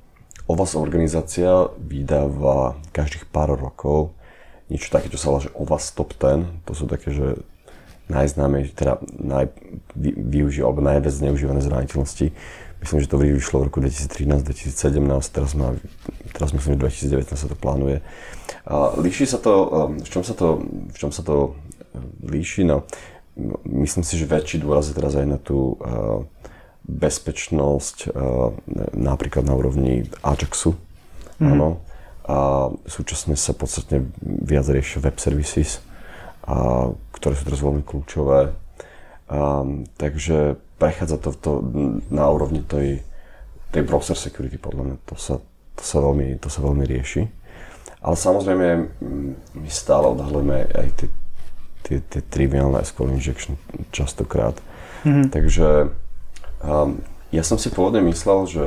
o 0.49 0.57
vás 0.57 0.73
organizácia 0.73 1.69
vydáva 1.77 2.73
každých 2.89 3.29
pár 3.29 3.53
rokov 3.53 4.17
niečo 4.65 4.89
také, 4.89 5.13
čo 5.13 5.21
sa 5.21 5.29
volá, 5.29 5.45
že 5.45 5.53
o 5.53 5.61
vás 5.61 5.93
top 5.93 6.17
10. 6.17 6.65
To 6.65 6.73
sú 6.73 6.89
také, 6.89 7.13
že 7.13 7.37
najznámejšie, 8.09 8.73
teda 8.73 8.97
naj, 9.21 9.53
využíva, 10.17 10.65
alebo 10.69 10.81
najviac 10.81 11.13
zneužívané 11.13 11.61
zraniteľnosti. 11.61 12.33
Myslím, 12.79 12.99
že 13.03 13.11
to 13.11 13.19
vyšlo 13.19 13.61
v 13.61 13.67
roku 13.67 13.79
2013-2017, 13.83 15.35
teraz, 15.35 15.51
má, 15.53 15.75
teraz 16.31 16.49
myslím, 16.55 16.79
že 16.79 17.05
2019 17.11 17.37
sa 17.37 17.47
to 17.51 17.57
plánuje. 17.59 18.01
A 18.65 18.95
líši 18.97 19.27
sa 19.27 19.37
to, 19.37 19.53
um, 19.67 19.99
v 19.99 20.09
čom 20.09 20.23
sa 20.23 20.33
to, 20.33 20.63
v 20.89 20.97
čom 20.97 21.11
sa 21.11 21.21
to 21.21 21.53
líši? 22.23 22.63
No, 22.63 22.87
myslím 23.67 24.03
si, 24.07 24.15
že 24.15 24.29
väčší 24.29 24.63
dôraz 24.63 24.89
je 24.89 24.95
teraz 24.95 25.13
aj 25.19 25.27
na 25.27 25.37
tú 25.37 25.75
uh, 25.75 26.23
bezpečnosť 26.87 28.09
uh, 28.09 28.55
napríklad 28.95 29.43
na 29.43 29.53
úrovni 29.53 30.07
Ajaxu. 30.23 30.79
Mm. 31.37 31.51
Áno. 31.55 31.69
A 32.29 32.69
súčasne 32.85 33.33
sa 33.33 33.57
podstatne 33.57 34.05
viac 34.21 34.69
riešia 34.69 35.01
web 35.01 35.17
services, 35.17 35.81
a, 36.49 36.89
ktoré 37.13 37.37
sú 37.37 37.43
teraz 37.45 37.61
veľmi 37.61 37.85
kľúčové. 37.85 38.57
Um, 39.29 39.85
takže 40.01 40.57
prechádza 40.81 41.21
to, 41.21 41.29
to 41.37 41.51
na 42.09 42.25
úrovni 42.33 42.65
tej, 42.65 43.05
tej 43.69 43.85
browser 43.85 44.17
security, 44.17 44.57
podľa 44.57 44.83
mňa. 44.89 44.95
To 45.05 45.15
sa, 45.21 45.37
to 45.77 45.83
sa, 45.85 46.01
veľmi, 46.01 46.41
to 46.41 46.49
sa 46.49 46.65
veľmi 46.65 46.89
rieši. 46.89 47.29
Ale 48.01 48.15
samozrejme, 48.17 48.67
my 49.53 49.69
stále 49.69 50.09
odhalujeme 50.09 50.65
aj 50.73 50.87
tie, 50.97 51.07
tie, 51.85 51.97
tie 52.01 52.21
triviálne 52.25 52.81
SQL 52.81 53.13
injection 53.13 53.53
častokrát. 53.93 54.57
Mm-hmm. 55.05 55.29
Takže 55.29 55.67
Um, 56.59 56.99
ja 57.31 57.43
som 57.45 57.55
si 57.55 57.71
pôvodne 57.71 58.03
myslel, 58.11 58.39
že, 58.49 58.65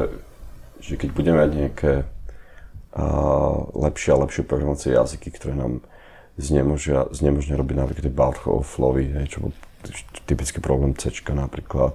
že 0.81 0.97
keď 0.97 1.11
budeme 1.13 1.45
mať 1.45 1.51
nejaké 1.53 1.93
uh, 2.97 3.57
lepšie 3.77 4.17
a 4.17 4.21
lepšie 4.25 4.49
programovacie 4.49 4.97
jazyky, 4.97 5.29
ktoré 5.29 5.53
nám 5.53 5.85
znemožia, 6.41 7.09
znemožnia 7.13 7.61
robiť 7.61 7.77
napríklad 7.77 8.05
tie 8.09 8.15
bar 8.15 8.37
flowy, 8.41 9.13
hej, 9.21 9.37
čo 9.37 9.49
bol 9.49 9.53
typický 10.25 10.63
problém 10.63 10.95
C 10.95 11.11
napríklad, 11.35 11.93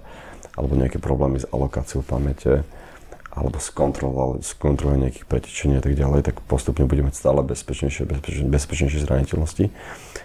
alebo 0.57 0.73
nejaké 0.75 0.99
problémy 0.99 1.41
s 1.41 1.49
alokáciou 1.49 2.03
pamäte, 2.03 2.65
alebo 3.37 3.61
s 3.61 3.69
kontrolou, 3.69 4.41
s 4.41 4.57
kontrolou 4.57 4.97
nejakých 4.97 5.29
pretečení 5.29 5.77
a 5.77 5.83
tak 5.85 5.93
ďalej, 5.93 6.25
tak 6.25 6.41
postupne 6.49 6.89
budeme 6.89 7.13
stále 7.13 7.45
bezpečnejšie, 7.45 8.09
bezpečnejšie, 8.09 8.49
bezpečnejšie 8.49 9.05
zraniteľnosti. 9.05 9.65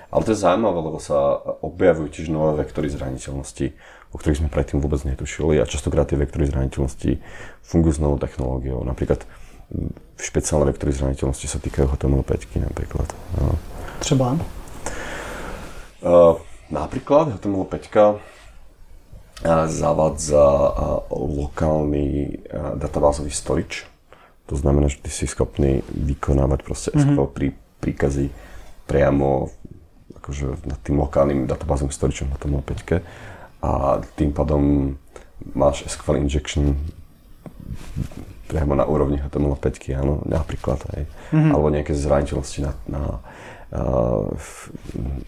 Ale 0.09 0.23
to 0.25 0.33
je 0.33 0.41
zaujímavé, 0.41 0.79
lebo 0.81 0.97
sa 0.97 1.37
objavujú 1.61 2.09
tiež 2.09 2.33
nové 2.33 2.65
vektory 2.65 2.89
zraniteľnosti, 2.89 3.77
o 4.13 4.17
ktorých 4.17 4.41
sme 4.45 4.49
predtým 4.49 4.81
vôbec 4.81 5.05
netušili 5.05 5.61
a 5.61 5.69
častokrát 5.69 6.09
tie 6.09 6.17
vektory 6.17 6.49
zraniteľnosti 6.49 7.21
fungujú 7.61 7.93
s 7.97 8.01
novou 8.01 8.17
technológiou. 8.17 8.81
Napríklad 8.81 9.29
špeciálne 10.17 10.73
vektory 10.73 10.97
zraniteľnosti 10.97 11.49
sa 11.49 11.61
týkajú 11.61 11.93
HTML5 11.93 12.65
napríklad. 12.65 13.09
No. 13.37 13.61
Třeba? 14.03 14.35
Uh, 16.03 16.37
napríklad 16.71 17.39
HTML5 17.39 17.79
uh, 17.95 18.19
zavádza 19.71 20.43
uh, 20.43 21.07
lokálny 21.39 22.39
databázový 22.75 23.31
storage. 23.31 23.87
To 24.51 24.59
znamená, 24.59 24.91
že 24.91 24.99
ty 24.99 25.11
si 25.11 25.31
schopný 25.31 25.87
vykonávať 25.87 26.61
proste 26.67 26.91
SQL 26.91 27.15
mm-hmm. 27.15 27.35
prí, 27.35 27.49
príkazy 27.79 28.27
priamo 28.91 29.49
akože 30.19 30.67
nad 30.67 30.79
tým 30.83 30.99
lokálnym 30.99 31.47
databázovým 31.47 31.95
storageom 31.95 32.35
HTML5 32.35 33.03
a 33.63 34.03
tým 34.19 34.35
pádom 34.35 34.95
máš 35.55 35.87
SQL 35.87 36.19
injection 36.23 36.79
priamo 38.49 38.77
na 38.77 38.85
úrovni 38.85 39.17
HTML5, 39.17 39.97
áno, 39.97 40.21
napríklad, 40.29 40.85
aj. 40.93 41.03
Mm-hmm. 41.33 41.53
alebo 41.57 41.67
nejaké 41.73 41.93
zraniteľnosti 41.97 42.61
na, 42.61 42.73
na, 42.85 43.03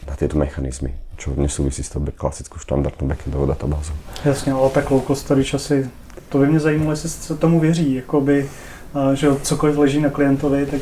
na 0.05 0.15
tieto 0.21 0.37
mechanizmy, 0.37 0.93
čo 1.17 1.33
nesúvisí 1.33 1.81
s 1.81 1.89
tou 1.89 2.05
klasickou 2.05 2.61
štandardnou 2.61 3.09
backendovou 3.09 3.47
databázou. 3.47 3.97
Jasně, 4.25 4.53
ale 4.53 4.71
tak 4.71 4.91
low 4.91 5.01
cost 5.07 5.25
storage 5.25 5.57
asi, 5.57 5.91
to 6.29 6.39
by 6.39 6.47
mě 6.47 6.61
zajímalo, 6.61 6.91
jestli 6.93 7.09
se 7.09 7.37
tomu 7.37 7.61
věří, 7.61 7.95
jakoby, 7.95 8.49
že 9.15 9.29
cokoliv 9.43 9.79
leží 9.79 10.01
na 10.01 10.11
klientovi, 10.11 10.67
tak, 10.67 10.81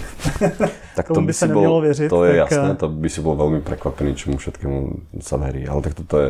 tak 0.96 1.06
to 1.14 1.20
by, 1.20 1.26
by 1.26 1.32
se 1.32 1.48
nemělo 1.48 1.80
věřit. 1.80 2.08
To 2.08 2.24
je 2.24 2.40
tak... 2.40 2.50
jasné, 2.50 2.74
to 2.74 2.88
by 2.88 3.08
si 3.08 3.20
bol 3.20 3.36
veľmi 3.36 3.64
prekvapený, 3.64 4.12
čemu 4.14 4.36
všetkému 4.36 4.78
sa 5.24 5.40
verí, 5.40 5.64
ale 5.64 5.80
tak 5.80 5.94
toto 5.94 6.18
je 6.20 6.28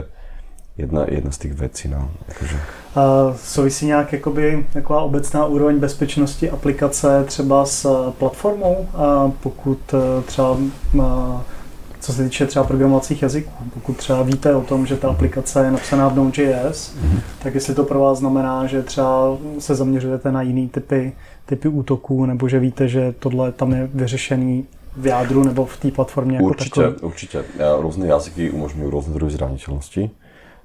jedna, 0.78 1.04
jedna 1.08 1.30
z 1.30 1.38
těch 1.38 1.52
věcí. 1.52 1.88
No. 1.88 2.10
Jakože. 2.28 2.56
A 2.94 3.34
souvisí 3.36 3.86
nějak 3.86 4.12
jakoby, 4.12 4.66
taková 4.72 5.02
obecná 5.02 5.46
úroveň 5.46 5.78
bezpečnosti 5.78 6.50
aplikace 6.50 7.24
třeba 7.24 7.64
s 7.64 7.84
eh, 7.84 8.12
platformou, 8.18 8.88
a 8.94 9.32
pokud 9.42 9.94
eh, 9.94 10.22
třeba 10.22 10.56
co 12.02 12.12
se 12.12 12.24
týče 12.24 12.46
třeba 12.46 12.64
programovacích 12.64 13.22
jazyků, 13.22 13.64
pokud 13.74 13.96
třeba 13.96 14.22
víte 14.22 14.54
o 14.54 14.60
tom, 14.60 14.86
že 14.86 14.96
ta 14.96 15.08
aplikace 15.08 15.64
je 15.64 15.70
napsaná 15.70 16.08
v 16.08 16.16
Node.js, 16.16 16.94
mm-hmm. 16.94 17.20
tak 17.42 17.54
jestli 17.54 17.74
to 17.74 17.84
pro 17.84 18.00
vás 18.00 18.18
znamená, 18.18 18.66
že 18.66 18.82
třeba 18.82 19.38
se 19.58 19.74
zaměřujete 19.74 20.32
na 20.32 20.42
jiný 20.42 20.68
typy, 20.68 21.12
typy 21.46 21.68
útoků, 21.68 22.26
nebo 22.26 22.48
že 22.48 22.58
víte, 22.58 22.88
že 22.88 23.14
tohle 23.18 23.52
tam 23.52 23.72
je 23.72 23.88
vyřešený 23.94 24.64
v 24.96 25.06
jádru 25.06 25.44
nebo 25.44 25.66
v 25.66 25.76
té 25.76 25.90
platformě 25.90 26.36
jako 26.36 26.46
Určitě, 26.46 26.80
takový? 26.80 27.00
určitě. 27.00 27.44
Různé 27.78 28.06
jazyky 28.06 28.50
umožňují 28.50 28.90
různé 28.90 29.14
druhy 29.14 29.32
zraniteľnosti. 29.32 30.10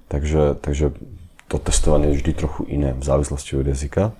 Takže, 0.08 0.56
takže 0.60 0.96
to 1.48 1.58
testovanie 1.60 2.12
je 2.12 2.24
vždy 2.24 2.32
trochu 2.36 2.64
iné 2.68 2.96
v 2.96 3.04
závislosti 3.04 3.60
od 3.60 3.68
jazyka. 3.68 4.16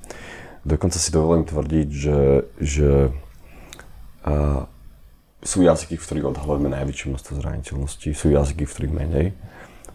Dokonca 0.68 1.00
si 1.00 1.10
dovolím 1.16 1.48
tvrdiť, 1.48 1.88
že, 1.92 2.20
že 2.60 2.90
a, 4.28 4.68
sú 5.40 5.64
jazyky, 5.64 5.96
v 5.96 6.04
ktorých 6.04 6.30
odhalujeme 6.36 6.68
najväčšie 6.68 7.16
množstvo 7.16 7.34
zraniteľností, 7.40 8.12
sú 8.12 8.32
jazyky, 8.36 8.68
v 8.68 8.74
ktorých 8.76 8.96
menej. 8.96 9.28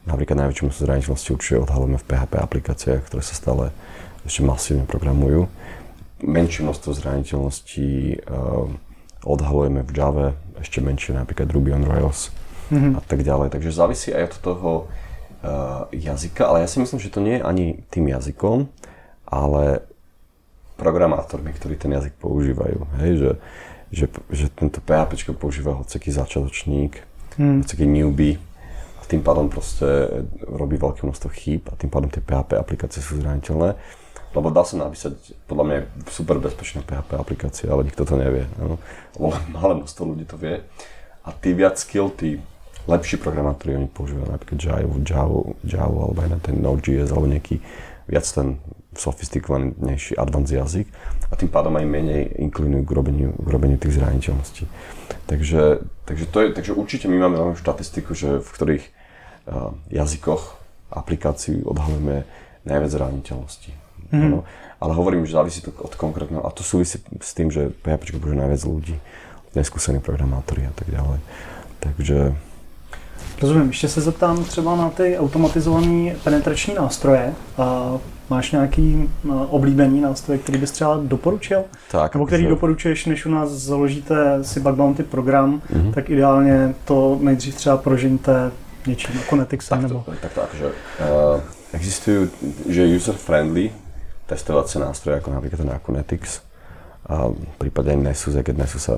Napríklad 0.09 0.49
najväčšie 0.49 0.65
množstvo 0.65 0.85
zraniteľností 0.89 1.29
určite 1.37 1.61
odhalujeme 1.61 1.99
v 2.01 2.09
PHP 2.09 2.33
aplikáciách, 2.41 3.03
ktoré 3.05 3.23
sa 3.23 3.37
stále 3.37 3.65
ešte 4.25 4.41
masívne 4.47 4.89
programujú. 4.89 5.51
Menšie 6.23 6.63
množstvo 6.63 6.91
zraniteľností 6.95 8.23
uh, 8.23 8.71
odhalujeme 9.27 9.83
v 9.83 9.91
Java, 9.91 10.29
ešte 10.63 10.79
menšie 10.79 11.19
napríklad 11.19 11.51
Ruby 11.51 11.75
on 11.75 11.85
Rails 11.85 12.31
mm-hmm. 12.71 12.99
a 12.99 13.01
tak 13.03 13.27
ďalej. 13.27 13.51
Takže 13.51 13.75
závisí 13.75 14.15
aj 14.15 14.31
od 14.31 14.35
toho, 14.39 14.71
jazyka, 15.91 16.47
ale 16.47 16.63
ja 16.63 16.69
si 16.71 16.79
myslím, 16.79 17.01
že 17.03 17.11
to 17.11 17.21
nie 17.21 17.39
je 17.39 17.43
ani 17.43 17.67
tým 17.91 18.07
jazykom, 18.09 18.71
ale 19.27 19.83
programátormi, 20.79 21.53
ktorí 21.55 21.79
ten 21.79 21.95
jazyk 21.95 22.15
používajú. 22.19 22.79
Hej, 23.03 23.13
že, 23.19 23.31
že, 23.91 24.07
že 24.31 24.47
tento 24.51 24.83
PHP 24.83 25.35
používa 25.35 25.79
hoceký 25.79 26.11
začiatočník, 26.11 27.03
hmm. 27.39 27.67
hoceký 27.67 27.87
newbie 27.87 28.39
a 28.99 29.03
tým 29.07 29.23
pádom 29.23 29.51
proste 29.51 29.87
robí 30.47 30.79
veľké 30.79 31.07
množstvo 31.07 31.29
chýb 31.35 31.67
a 31.71 31.79
tým 31.79 31.91
pádom 31.91 32.11
tie 32.11 32.23
PHP 32.23 32.59
aplikácie 32.59 33.03
sú 33.03 33.19
zraniteľné. 33.19 33.75
Lebo 34.33 34.49
dá 34.49 34.65
sa 34.65 34.81
napísať, 34.81 35.37
podľa 35.45 35.65
mňa 35.69 35.79
super 36.09 36.41
bezpečná 36.41 36.81
PHP 36.81 37.21
aplikácia, 37.21 37.69
ale 37.69 37.85
nikto 37.85 38.09
to 38.09 38.17
nevie. 38.17 38.49
No. 38.57 38.81
Malé 39.57 39.77
množstvo 39.77 40.03
ľudí 40.09 40.25
to 40.25 40.41
vie. 40.41 40.65
A 41.23 41.31
tí 41.31 41.53
viac 41.53 41.79
skill, 41.79 42.11
tí 42.11 42.41
lepší 42.87 43.17
programátori, 43.17 43.79
oni 43.79 43.89
používajú 43.91 44.27
napríklad 44.27 44.59
Java, 44.59 44.97
Java, 45.07 45.39
Java 45.63 46.01
alebo 46.11 46.19
aj 46.19 46.31
na 46.35 46.39
ten 46.43 46.57
Node.js 46.59 47.11
alebo 47.15 47.31
nejaký 47.31 47.63
viac 48.11 48.27
ten 48.27 48.59
sofistikovanejší 48.93 50.19
advanced 50.21 50.53
jazyk 50.53 50.87
a 51.33 51.35
tým 51.39 51.49
pádom 51.49 51.73
aj 51.81 51.87
menej 51.89 52.29
inklinujú 52.45 52.85
k 52.85 52.93
robeniu, 52.93 53.31
k 53.33 53.49
robeniu 53.49 53.79
tých 53.81 53.97
zraniteľností. 53.97 54.69
Takže, 55.25 55.81
takže, 56.05 56.25
to 56.29 56.39
je, 56.45 56.47
takže 56.53 56.73
určite 56.77 57.07
my 57.09 57.17
máme 57.25 57.57
štatistiku, 57.57 58.13
že 58.13 58.45
v 58.45 58.49
ktorých 58.53 58.85
uh, 58.85 59.73
jazykoch 59.89 60.61
aplikácií 60.93 61.65
odhalujeme 61.65 62.29
najviac 62.69 62.91
zraniteľností. 62.93 63.73
Mm. 64.13 64.29
No, 64.29 64.39
ale 64.77 64.93
hovorím, 64.93 65.25
že 65.25 65.41
závisí 65.41 65.65
to 65.65 65.73
od 65.73 65.97
konkrétneho, 65.97 66.45
a 66.45 66.53
to 66.53 66.61
súvisí 66.61 67.01
s 67.01 67.33
tým, 67.33 67.49
že 67.49 67.73
PHP 67.81 68.21
používa 68.21 68.45
najviac 68.45 68.63
ľudí, 68.69 68.97
neskúsení 69.57 70.05
programátori 70.05 70.69
a 70.69 70.75
tak 70.77 70.93
ďalej. 70.93 71.21
Takže 71.81 72.37
Rozumím, 73.43 73.67
ještě 73.67 73.89
se 73.89 74.01
zeptám 74.01 74.45
třeba 74.45 74.77
na 74.77 74.91
ty 74.91 75.19
automatizované 75.19 76.15
penetrační 76.25 76.75
nástroje. 76.75 77.35
A 77.59 77.99
máš 78.31 78.53
nějaký 78.53 79.11
oblíbený 79.49 80.01
nástroj, 80.01 80.39
který 80.39 80.59
bys 80.59 80.71
třeba 80.71 81.01
doporučil? 81.03 81.65
Tak, 81.91 82.15
Nebo 82.15 82.27
který 82.27 82.43
že... 82.43 82.49
doporučuješ, 82.49 83.07
než 83.07 83.27
u 83.27 83.31
nás 83.31 83.51
založíte 83.51 84.45
si 84.45 84.61
bug 84.61 84.75
bounty 84.75 85.03
program, 85.03 85.63
mm-hmm. 85.73 85.95
tak 85.95 86.11
ideálně 86.11 86.75
to 86.85 87.19
nejdřív 87.21 87.55
třeba 87.55 87.77
prožijte 87.77 88.51
něčím, 88.87 89.17
jako 89.17 89.37
Netixem 89.37 89.81
tak 89.81 89.91
nebo... 89.91 90.05
Tak, 90.23 90.33
tak, 90.33 90.49
že 90.59 90.67
uh, 90.67 91.41
existujú, 91.73 92.31
že 92.69 92.87
user-friendly 92.87 93.71
testovacie 94.27 94.81
nástroje, 94.81 95.19
ako 95.19 95.31
napríklad 95.35 95.61
ten 95.61 95.71
Akunetix, 95.71 96.41
a 97.11 97.35
prípadne 97.59 97.99
Nessus, 97.99 98.39
keď 98.39 98.55
Nessus 98.57 98.83
sa 98.87 98.95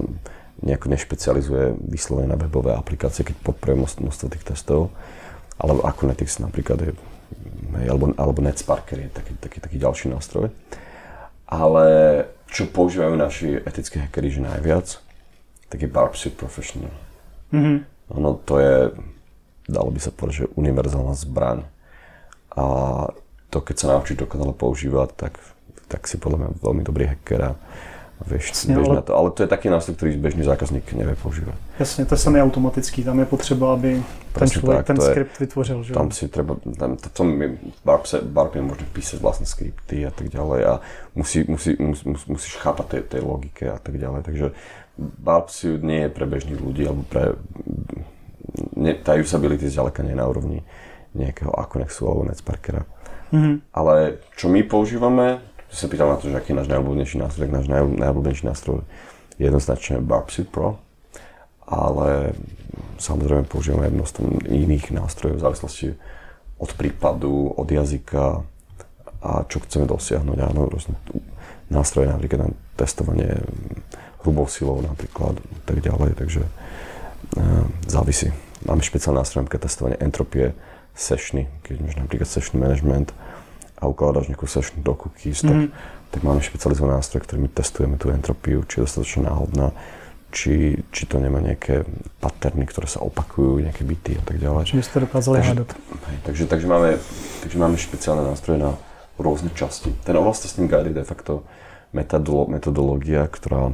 nejako 0.64 0.87
nešpecializuje 0.88 1.76
vyslovene 1.76 2.33
na 2.33 2.40
webové 2.40 2.73
aplikácie, 2.73 3.21
keď 3.23 3.37
podporuje 3.44 3.85
množstvo 4.00 4.33
tých 4.33 4.49
testov. 4.49 4.88
Alebo 5.61 5.85
Akunetix 5.85 6.40
napríklad 6.40 6.78
je, 6.83 6.92
alebo, 7.87 8.11
alebo 8.16 8.40
NetSparker 8.42 9.06
je 9.06 9.11
taký, 9.12 9.33
taký, 9.38 9.59
taký 9.61 9.76
ďalší 9.78 10.11
nástroj. 10.11 10.50
Ale 11.44 11.87
čo 12.49 12.66
používajú 12.66 13.14
naši 13.14 13.61
etickí 13.61 14.00
hackeri, 14.00 14.33
že 14.33 14.40
najviac, 14.42 14.99
tak 15.68 15.78
je 15.85 15.88
Barb 15.90 16.16
Suit 16.16 16.35
Professional. 16.35 16.90
Mm-hmm. 17.52 17.78
Ono 18.18 18.30
to 18.42 18.59
je, 18.59 18.76
dalo 19.68 19.92
by 19.92 20.00
sa 20.00 20.11
povedať, 20.11 20.49
že 20.49 20.52
univerzálna 20.56 21.14
zbraň. 21.14 21.66
A 22.56 22.64
to, 23.52 23.59
keď 23.62 23.76
sa 23.78 23.90
naučíš 23.94 24.23
dokonale 24.23 24.56
používať, 24.56 25.09
tak, 25.14 25.38
tak 25.87 26.09
si 26.11 26.16
podľa 26.18 26.38
mňa 26.40 26.49
veľmi 26.62 26.83
dobrý 26.83 27.04
hacker 27.11 27.54
vieš, 28.26 28.49
Jasně, 28.49 28.76
ale... 28.76 28.94
na 28.94 29.00
to. 29.00 29.16
Ale 29.16 29.30
to 29.30 29.42
je 29.42 29.49
taký 29.49 29.68
nástroj, 29.71 29.97
ktorý 29.97 30.16
bežný 30.16 30.42
zákazník 30.47 30.92
nevie 30.92 31.18
používať. 31.18 31.54
Jasne, 31.78 32.06
to 32.06 32.14
je 32.14 32.21
samý 32.23 32.38
automatický, 32.42 33.04
tam 33.04 33.18
je 33.18 33.26
potřeba, 33.26 33.73
aby 33.75 34.02
ten 34.33 34.50
člověk 34.50 34.76
tak, 34.76 34.87
ten 34.87 35.00
skript 35.00 35.35
je, 35.40 35.47
vytvořil. 35.47 35.83
Že? 35.83 35.94
Tam 35.94 36.11
si 36.11 36.28
treba, 36.28 36.56
tam, 36.78 36.97
to, 36.97 37.09
tom 37.09 37.42
je, 37.42 37.59
Barb, 37.85 38.06
se, 38.06 38.21
Barb 38.23 38.54
je 38.54 38.62
možné 38.62 38.87
písať 38.92 39.21
vlastné 39.21 39.47
skripty 39.47 40.06
a 40.06 40.11
tak 40.11 40.28
ďalej 40.28 40.61
a 40.64 40.80
musí, 41.14 41.44
musí, 41.49 41.76
mus, 41.78 42.04
mus, 42.04 42.26
musíš 42.26 42.54
chápať 42.56 42.87
tej, 42.87 43.02
tej 43.02 43.21
logike 43.21 43.64
a 43.71 43.78
tak 43.78 43.99
ďalej. 43.99 44.23
Takže 44.23 44.47
Barb 44.99 45.50
si 45.50 45.66
nie 45.83 46.06
je 46.06 46.11
pre 46.14 46.26
bežných 46.26 46.61
ľudí, 46.61 46.87
alebo 46.87 47.02
pre... 47.11 47.35
Ne, 48.78 48.94
tá 48.94 49.18
usability 49.18 49.66
zďaleka 49.66 50.06
nie 50.06 50.14
je 50.14 50.21
na 50.23 50.30
úrovni 50.30 50.62
nejakého 51.14 51.50
Akonexu 51.50 52.06
alebo 52.06 52.30
Netsparkera. 52.30 52.87
Mm-hmm. 53.35 53.56
Ale 53.75 54.23
čo 54.38 54.47
my 54.47 54.62
používame, 54.62 55.42
sa 55.75 55.90
pýtal 55.90 56.09
na 56.11 56.19
to, 56.19 56.31
že 56.31 56.38
aký 56.38 56.54
je 56.54 56.61
náš 56.62 56.71
najobľúbenejší 56.71 57.16
nástroj, 57.19 57.43
tak 57.47 57.54
náš 57.54 57.66
naj, 57.66 57.83
najobľúbenejší 57.85 58.45
nástroj 58.47 58.87
je 59.38 59.45
jednoznačne 59.50 59.99
Barbsuit 59.99 60.47
Pro, 60.47 60.78
ale 61.66 62.38
samozrejme 63.02 63.50
používame 63.50 63.90
množstvo 63.90 64.47
iných 64.47 64.95
nástrojov 64.95 65.37
v 65.40 65.45
závislosti 65.45 65.88
od 66.62 66.71
prípadu, 66.78 67.50
od 67.50 67.66
jazyka 67.66 68.47
a 69.25 69.31
čo 69.49 69.59
chceme 69.64 69.88
dosiahnuť. 69.88 70.38
Áno, 70.38 70.71
rôzne 70.71 70.95
nástroje 71.73 72.12
napríklad 72.12 72.47
na 72.47 72.50
testovanie 72.78 73.43
hrubou 74.23 74.47
silou 74.47 74.81
napríklad, 74.81 75.37
tak 75.66 75.81
ďalej, 75.81 76.16
takže 76.16 76.43
e, 76.45 76.50
závisí. 77.88 78.31
Máme 78.64 78.81
špeciálne 78.81 79.21
nástroje, 79.21 79.45
napríklad 79.45 79.64
testovanie 79.69 79.99
entropie, 80.00 80.57
sessiony, 80.95 81.50
keď 81.66 81.75
máš 81.83 81.97
napríklad 81.99 82.28
session 82.28 82.62
management 82.62 83.11
a 83.85 83.93
ukladáš 83.93 84.33
nejakú 84.33 84.49
session 84.49 84.81
do 84.81 84.97
cookies, 84.97 85.45
tak, 85.45 85.53
mhm. 85.53 85.69
tak 86.09 86.21
máme 86.25 86.41
špecializovaný 86.41 86.97
nástroj, 86.97 87.21
ktorými 87.29 87.53
testujeme 87.53 88.00
tú 88.00 88.09
entropiu, 88.09 88.64
či 88.64 88.81
je 88.81 88.88
dostatočne 88.88 89.29
náhodná, 89.29 89.76
či, 90.33 90.81
či 90.91 91.03
to 91.07 91.21
nemá 91.21 91.38
nejaké 91.38 91.85
patterny, 92.19 92.67
ktoré 92.67 92.88
sa 92.91 93.05
opakujú, 93.05 93.62
nejaké 93.62 93.87
byty 93.87 94.19
a 94.19 94.23
tak 94.25 94.37
ďalej. 94.41 94.67
Čiže 94.67 94.83
ste 94.88 95.05
dokázali 95.05 95.38
takže, 95.45 95.55
hej, 96.11 96.19
takže, 96.26 96.45
takže, 96.50 96.67
máme, 96.67 96.91
takže 97.45 97.57
máme 97.61 97.76
špeciálne 97.79 98.25
nástroje 98.26 98.59
na 98.59 98.75
rôzne 99.14 99.55
časti. 99.55 99.95
Ten 100.03 100.19
oval 100.19 100.35
testing 100.35 100.67
guide 100.67 100.91
je 100.91 100.99
de 100.99 101.07
facto 101.07 101.47
metodológia, 101.95 103.31
ktorá 103.31 103.71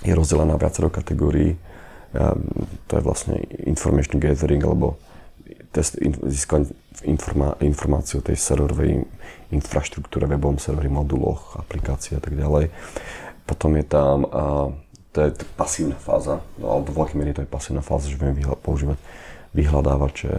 je 0.00 0.16
rozdelená 0.16 0.56
na 0.56 0.60
viacero 0.62 0.88
kategórií. 0.88 1.60
To 2.88 2.92
je 2.96 3.02
vlastne 3.04 3.36
information 3.68 4.16
gathering 4.16 4.64
alebo 4.64 4.96
test, 5.76 6.00
získanie 6.24 6.72
informa, 7.06 7.54
informácií 7.62 8.18
o 8.18 8.26
tej 8.26 8.34
serverovej 8.34 9.06
infraštruktúre, 9.54 10.26
webovom 10.26 10.58
serveri, 10.58 10.90
moduloch, 10.90 11.56
aplikácií 11.60 12.18
a 12.18 12.22
tak 12.22 12.34
ďalej. 12.34 12.72
Potom 13.48 13.76
je 13.78 13.84
tam, 13.86 14.28
a, 14.28 14.72
to 15.14 15.18
je 15.24 15.30
pasívna 15.56 15.96
fáza, 15.96 16.44
no, 16.60 16.74
alebo 16.74 16.92
do 16.92 16.94
veľkej 16.98 17.16
miery 17.16 17.32
to 17.32 17.42
je 17.44 17.48
pasívna 17.48 17.80
fáza, 17.80 18.12
že 18.12 18.20
vieme 18.20 18.36
vyhľa, 18.36 18.56
používať 18.60 18.98
vyhľadávače 19.56 20.32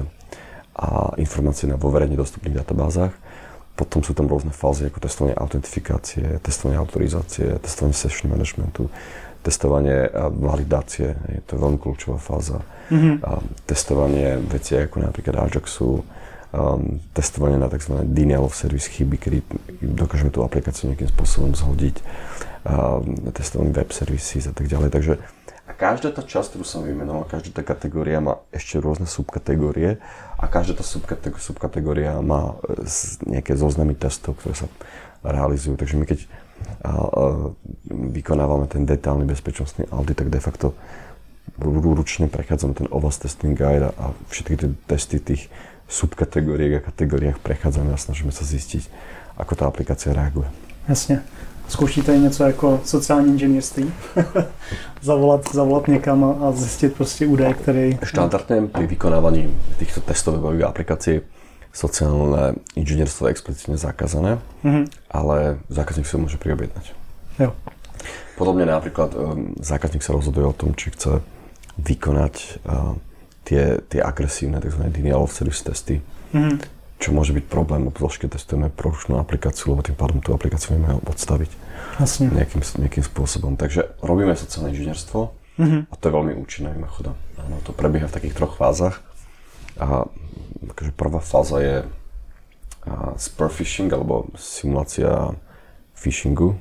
a 0.80 1.18
informácie 1.18 1.68
na 1.68 1.76
vo 1.76 1.90
verejne 1.90 2.16
dostupných 2.16 2.62
databázach. 2.62 3.12
Potom 3.74 4.04
sú 4.04 4.12
tam 4.12 4.28
rôzne 4.28 4.52
fázy 4.52 4.92
ako 4.92 5.00
testovanie 5.00 5.36
autentifikácie, 5.40 6.44
testovanie 6.44 6.80
autorizácie, 6.80 7.58
testovanie 7.64 7.96
session 7.96 8.28
managementu, 8.28 8.92
testovanie 9.40 10.12
a 10.12 10.28
validácie, 10.28 11.16
je 11.16 11.42
to 11.48 11.56
veľmi 11.56 11.80
kľúčová 11.80 12.20
fáza. 12.20 12.60
Mm-hmm. 12.92 13.16
A 13.24 13.40
testovanie 13.64 14.36
veci 14.52 14.76
ako 14.76 15.00
napríklad 15.00 15.48
Ajaxu, 15.48 16.04
um, 16.54 17.02
testovanie 17.14 17.58
na 17.58 17.70
tzv. 17.70 18.06
denial 18.10 18.46
of 18.46 18.58
service 18.58 18.90
chyby, 18.90 19.18
kedy 19.18 19.40
dokážeme 19.82 20.34
tú 20.34 20.42
aplikáciu 20.42 20.90
nejakým 20.90 21.10
spôsobom 21.10 21.54
zhodiť, 21.54 22.02
um, 22.66 23.32
testovanie 23.34 23.74
web 23.74 23.90
services 23.94 24.50
a 24.50 24.54
tak 24.54 24.70
ďalej. 24.70 24.90
Takže 24.94 25.14
a 25.70 25.78
každá 25.78 26.10
tá 26.10 26.26
časť, 26.26 26.58
ktorú 26.58 26.66
som 26.66 26.82
vymenoval, 26.82 27.30
každá 27.30 27.62
tá 27.62 27.62
kategória 27.62 28.18
má 28.18 28.42
ešte 28.50 28.82
rôzne 28.82 29.06
subkategórie 29.06 30.02
a 30.42 30.46
každá 30.50 30.82
tá 30.82 30.86
subkategória 31.38 32.18
má 32.26 32.58
e, 32.66 32.90
nejaké 33.30 33.54
zoznamy 33.54 33.94
testov, 33.94 34.42
ktoré 34.42 34.58
sa 34.58 34.66
realizujú. 35.22 35.78
Takže 35.78 35.96
my 36.02 36.10
keď 36.10 36.26
a, 36.82 36.90
a 36.90 37.24
vykonávame 37.86 38.66
ten 38.66 38.82
detálny 38.82 39.30
bezpečnostný 39.30 39.86
audit, 39.94 40.18
tak 40.18 40.34
de 40.34 40.42
facto 40.42 40.74
ručne 41.60 42.32
prechádzame 42.32 42.74
ten 42.74 42.88
OWASP 42.90 43.30
testing 43.30 43.54
guide 43.54 43.94
a 43.94 44.06
všetky 44.32 44.54
tie 44.58 44.70
testy 44.88 45.18
tých 45.22 45.54
subkategóriách 45.90 46.80
a 46.80 46.86
kategóriách 46.94 47.42
prechádzame 47.42 47.92
a 47.92 48.00
snažíme 48.00 48.32
sa 48.32 48.46
zistiť, 48.46 48.88
ako 49.36 49.54
tá 49.58 49.66
aplikácia 49.66 50.14
reaguje. 50.14 50.48
Jasne. 50.88 51.26
Zkoušíte 51.70 52.18
něco 52.18 52.44
jako 52.44 52.82
sociální 52.86 53.34
inženýrství? 53.34 53.94
zavolat, 55.02 55.54
zavolat 55.54 55.88
někam 55.88 56.24
a 56.24 56.52
zjistit 56.52 56.94
prostě 56.94 57.28
údaj, 57.28 57.54
který... 57.54 57.98
Štandardne 58.04 58.68
pri 58.68 58.88
vykonávaní 58.88 59.54
týchto 59.78 60.02
testových 60.02 60.66
aplikácií 60.66 61.22
sociálne 61.70 62.58
inžinierstvo 62.74 63.30
je 63.30 63.34
explicitne 63.38 63.78
zakázané, 63.78 64.42
mm-hmm. 64.66 64.86
ale 65.14 65.62
zákazník 65.70 66.10
si 66.10 66.18
ho 66.18 66.24
môže 66.26 66.42
priobjednať. 66.42 66.86
Jo. 67.38 67.54
Podobne 68.36 68.66
napríklad 68.66 69.14
um, 69.14 69.54
zákazník 69.62 70.02
sa 70.02 70.16
rozhoduje 70.16 70.50
o 70.50 70.56
tom, 70.56 70.74
či 70.74 70.90
chce 70.90 71.22
vykonať 71.78 72.36
uh, 72.66 72.98
tie, 73.50 73.82
tie 73.90 74.00
agresívne 74.06 74.62
tzv. 74.62 74.86
denial 74.94 75.26
of 75.26 75.34
service 75.34 75.66
testy, 75.66 76.06
mm-hmm. 76.30 76.62
čo 77.02 77.10
môže 77.10 77.34
byť 77.34 77.46
problém, 77.50 77.90
obzvlášť 77.90 78.30
keď 78.30 78.30
testujeme 78.38 78.70
porušnú 78.70 79.18
aplikáciu, 79.18 79.74
lebo 79.74 79.82
tým 79.82 79.98
pádom 79.98 80.22
tú 80.22 80.38
aplikáciu 80.38 80.78
vieme 80.78 81.02
odstaviť 81.10 81.52
Jasne. 82.00 82.32
Nejakým, 82.32 82.62
nejakým 82.80 83.04
spôsobom. 83.04 83.60
Takže 83.60 84.00
robíme 84.00 84.32
sociálne 84.38 84.72
inžinierstvo 84.72 85.20
mm-hmm. 85.60 85.82
a 85.90 85.94
to 85.98 86.04
je 86.06 86.16
veľmi 86.16 86.34
účinné 86.38 86.70
mimochodom. 86.72 87.18
Áno, 87.42 87.60
to 87.66 87.76
prebieha 87.76 88.08
v 88.08 88.16
takých 88.16 88.38
troch 88.38 88.56
fázach. 88.56 89.04
A 89.80 90.08
akože 90.76 90.92
prvá 90.96 91.20
fáza 91.24 91.58
je 91.60 91.76
spur 93.20 93.52
phishing 93.52 93.92
alebo 93.92 94.32
simulácia 94.40 95.36
phishingu. 95.96 96.56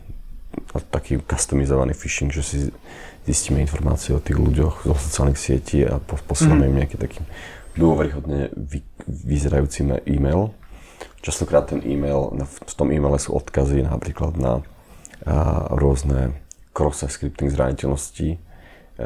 A 0.74 0.82
taký 0.82 1.22
customizovaný 1.22 1.94
phishing, 1.94 2.34
že 2.34 2.42
si 2.42 2.58
zistíme 3.28 3.60
informácie 3.60 4.16
o 4.16 4.24
tých 4.24 4.40
ľuďoch 4.40 4.88
zo 4.88 4.96
sociálnych 4.96 5.36
sietí 5.36 5.84
a 5.84 6.00
posielame 6.00 6.64
mm. 6.64 6.70
im 6.72 6.78
nejaký 6.80 6.96
taký 6.96 7.20
dôveryhodne 7.76 8.50
vy, 8.56 8.80
vyzerajúci 9.06 9.84
e-mail. 10.08 10.56
Častokrát 11.20 11.68
ten 11.68 11.84
e-mail, 11.84 12.32
v 12.48 12.74
tom 12.74 12.88
e-maile 12.88 13.20
sú 13.20 13.36
odkazy 13.36 13.84
napríklad 13.84 14.40
na 14.40 14.64
a, 15.28 15.68
rôzne 15.76 16.32
cross 16.72 17.04
scripting 17.04 17.52
zraniteľnosti 17.52 18.28
e, 18.34 18.38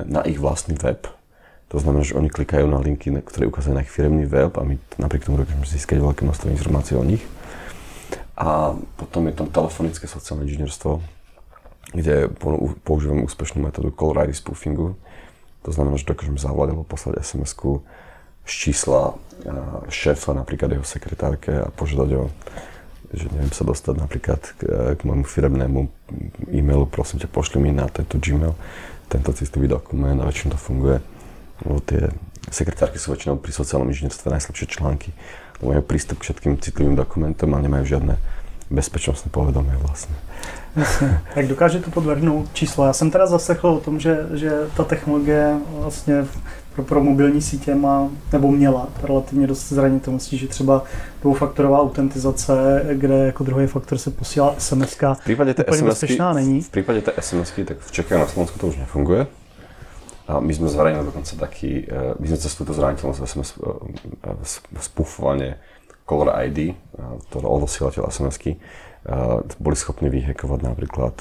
na 0.06 0.22
ich 0.22 0.38
vlastný 0.38 0.78
web 0.78 1.10
to 1.72 1.80
znamená, 1.80 2.04
že 2.04 2.20
oni 2.20 2.28
klikajú 2.28 2.68
na 2.68 2.84
linky, 2.84 3.08
ktoré 3.24 3.48
ukazujú 3.48 3.72
na 3.72 3.80
ich 3.80 3.88
firmný 3.88 4.28
web 4.28 4.52
a 4.60 4.62
my 4.62 4.76
napriek 5.00 5.24
tomu 5.24 5.40
dokážeme 5.40 5.64
získať 5.64 6.04
veľké 6.04 6.20
množstvo 6.28 6.52
informácií 6.52 7.00
o 7.00 7.04
nich. 7.08 7.24
A 8.36 8.76
potom 9.00 9.24
je 9.24 9.32
tam 9.32 9.48
telefonické 9.48 10.04
sociálne 10.04 10.44
inžinierstvo, 10.44 11.00
kde 11.92 12.28
používame 12.84 13.24
úspešnú 13.24 13.62
metódu 13.62 13.92
call 13.92 14.16
ID 14.24 14.32
spoofingu. 14.32 14.96
To 15.62 15.70
znamená, 15.70 16.00
že 16.00 16.08
dokážeme 16.08 16.40
zavolať 16.40 16.74
alebo 16.74 16.88
poslať 16.88 17.22
SMS-ku 17.22 17.84
z 18.42 18.52
čísla 18.52 19.14
šéfa, 19.86 20.34
napríklad 20.34 20.74
jeho 20.74 20.86
sekretárke 20.86 21.52
a 21.62 21.68
požiadať 21.70 22.10
o 22.18 22.24
že 23.12 23.28
neviem 23.28 23.52
sa 23.52 23.60
dostať 23.68 24.00
napríklad 24.00 24.40
k, 24.56 24.60
k 24.96 25.00
môjmu 25.04 25.28
firemnému 25.28 25.84
e-mailu, 26.48 26.88
prosím 26.88 27.20
ťa, 27.20 27.28
pošli 27.28 27.60
mi 27.60 27.68
na 27.68 27.84
tento 27.84 28.16
Gmail 28.16 28.56
tento 29.12 29.36
citlivý 29.36 29.68
dokument 29.68 30.16
a 30.16 30.24
väčšinou 30.24 30.56
to 30.56 30.60
funguje 30.60 30.96
lebo 31.64 31.78
tie 31.82 32.10
sekretárky 32.50 32.98
sú 32.98 33.14
väčšinou 33.14 33.38
pri 33.38 33.54
sociálnom 33.54 33.88
inžinierstve 33.90 34.28
najslabšie 34.34 34.66
články, 34.66 35.14
lebo 35.62 35.78
majú 35.78 35.82
prístup 35.86 36.20
k 36.20 36.30
všetkým 36.30 36.58
citlivým 36.58 36.98
dokumentom 36.98 37.54
a 37.54 37.62
nemajú 37.62 37.98
žiadne 37.98 38.14
bezpečnostné 38.72 39.30
povedomie 39.30 39.76
vlastne. 39.76 40.16
Jasně. 40.76 41.20
Jak 41.36 41.46
dokáže 41.52 41.80
to 41.80 41.90
podvrhnout 41.90 42.48
číslo? 42.52 42.86
Já 42.86 42.92
jsem 42.92 43.10
teda 43.10 43.26
zaslechl 43.26 43.68
o 43.68 43.80
tom, 43.80 44.00
že, 44.00 44.26
že 44.32 44.52
ta 44.76 44.84
technologie 44.84 45.56
vlastně 45.78 46.26
pro, 46.74 46.84
pro 46.84 47.04
mobilní 47.04 47.42
sítě 47.42 47.74
má, 47.74 48.08
nebo 48.32 48.50
měla 48.50 48.88
relativně 49.02 49.46
dost 49.46 49.68
zranitelností, 49.68 50.38
že 50.38 50.48
třeba 50.48 50.84
dvoufaktorová 51.20 51.80
autentizace, 51.80 52.86
kde 52.92 53.14
jako 53.26 53.44
druhý 53.44 53.66
faktor 53.66 53.98
se 53.98 54.10
posílá 54.10 54.54
SMS, 54.58 54.98
v 55.14 55.24
případě 55.24 55.54
té 55.54 55.64
SMS 55.72 56.04
není. 56.34 56.62
V 56.62 56.70
případě 56.70 57.02
té 57.02 57.12
SMS, 57.20 57.52
tak 57.64 57.78
v 57.78 57.92
Čechách 57.92 58.18
na 58.18 58.26
Slovensku 58.26 58.58
to 58.58 58.66
už 58.66 58.76
nefunguje. 58.76 59.26
A 60.22 60.38
my 60.40 60.54
sme 60.54 60.70
zverejnili 60.70 61.02
dokonca 61.02 61.34
taký, 61.34 61.82
e, 61.82 62.14
my 62.16 62.26
sme 62.30 62.38
cez 62.38 62.54
túto 62.54 62.70
zraniteľnosť 62.70 63.20
SMS 63.26 63.50
e, 63.52 63.66
e, 64.22 64.80
spúfovanie 64.80 65.58
Color 66.02 66.28
ID, 66.50 66.74
to 67.30 67.36
odosielateľ 67.40 68.10
SMS-ky, 68.10 68.58
boli 69.58 69.76
schopní 69.76 70.10
vyhekovať 70.10 70.60
napríklad 70.62 71.14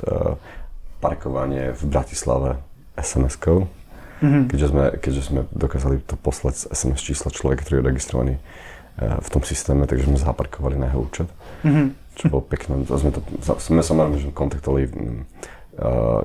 parkovanie 1.01 1.73
v 1.73 1.81
Bratislave 1.89 2.61
SMS-kou, 2.93 3.65
mm-hmm. 3.65 4.43
keďže, 4.53 4.67
sme, 4.69 4.85
keďže 5.01 5.21
sme 5.25 5.41
dokázali 5.49 5.97
to 6.05 6.13
poslať 6.19 6.69
SMS 6.69 7.01
číslo 7.01 7.33
človeka, 7.33 7.65
ktorý 7.65 7.81
je 7.81 7.89
registrovaný 7.89 8.35
v 9.01 9.29
tom 9.33 9.41
systéme, 9.41 9.89
takže 9.89 10.05
sme 10.05 10.19
zaparkovali 10.21 10.77
na 10.77 10.93
jeho 10.93 11.01
účet. 11.01 11.27
Mm-hmm. 11.65 11.87
Čo 12.11 12.25
bolo 12.27 12.43
pekné. 12.43 12.85
Sme, 12.85 13.09
to, 13.09 13.23
sme 13.57 13.81
samozrejme, 13.81 14.35
kontaktovali, 14.35 14.83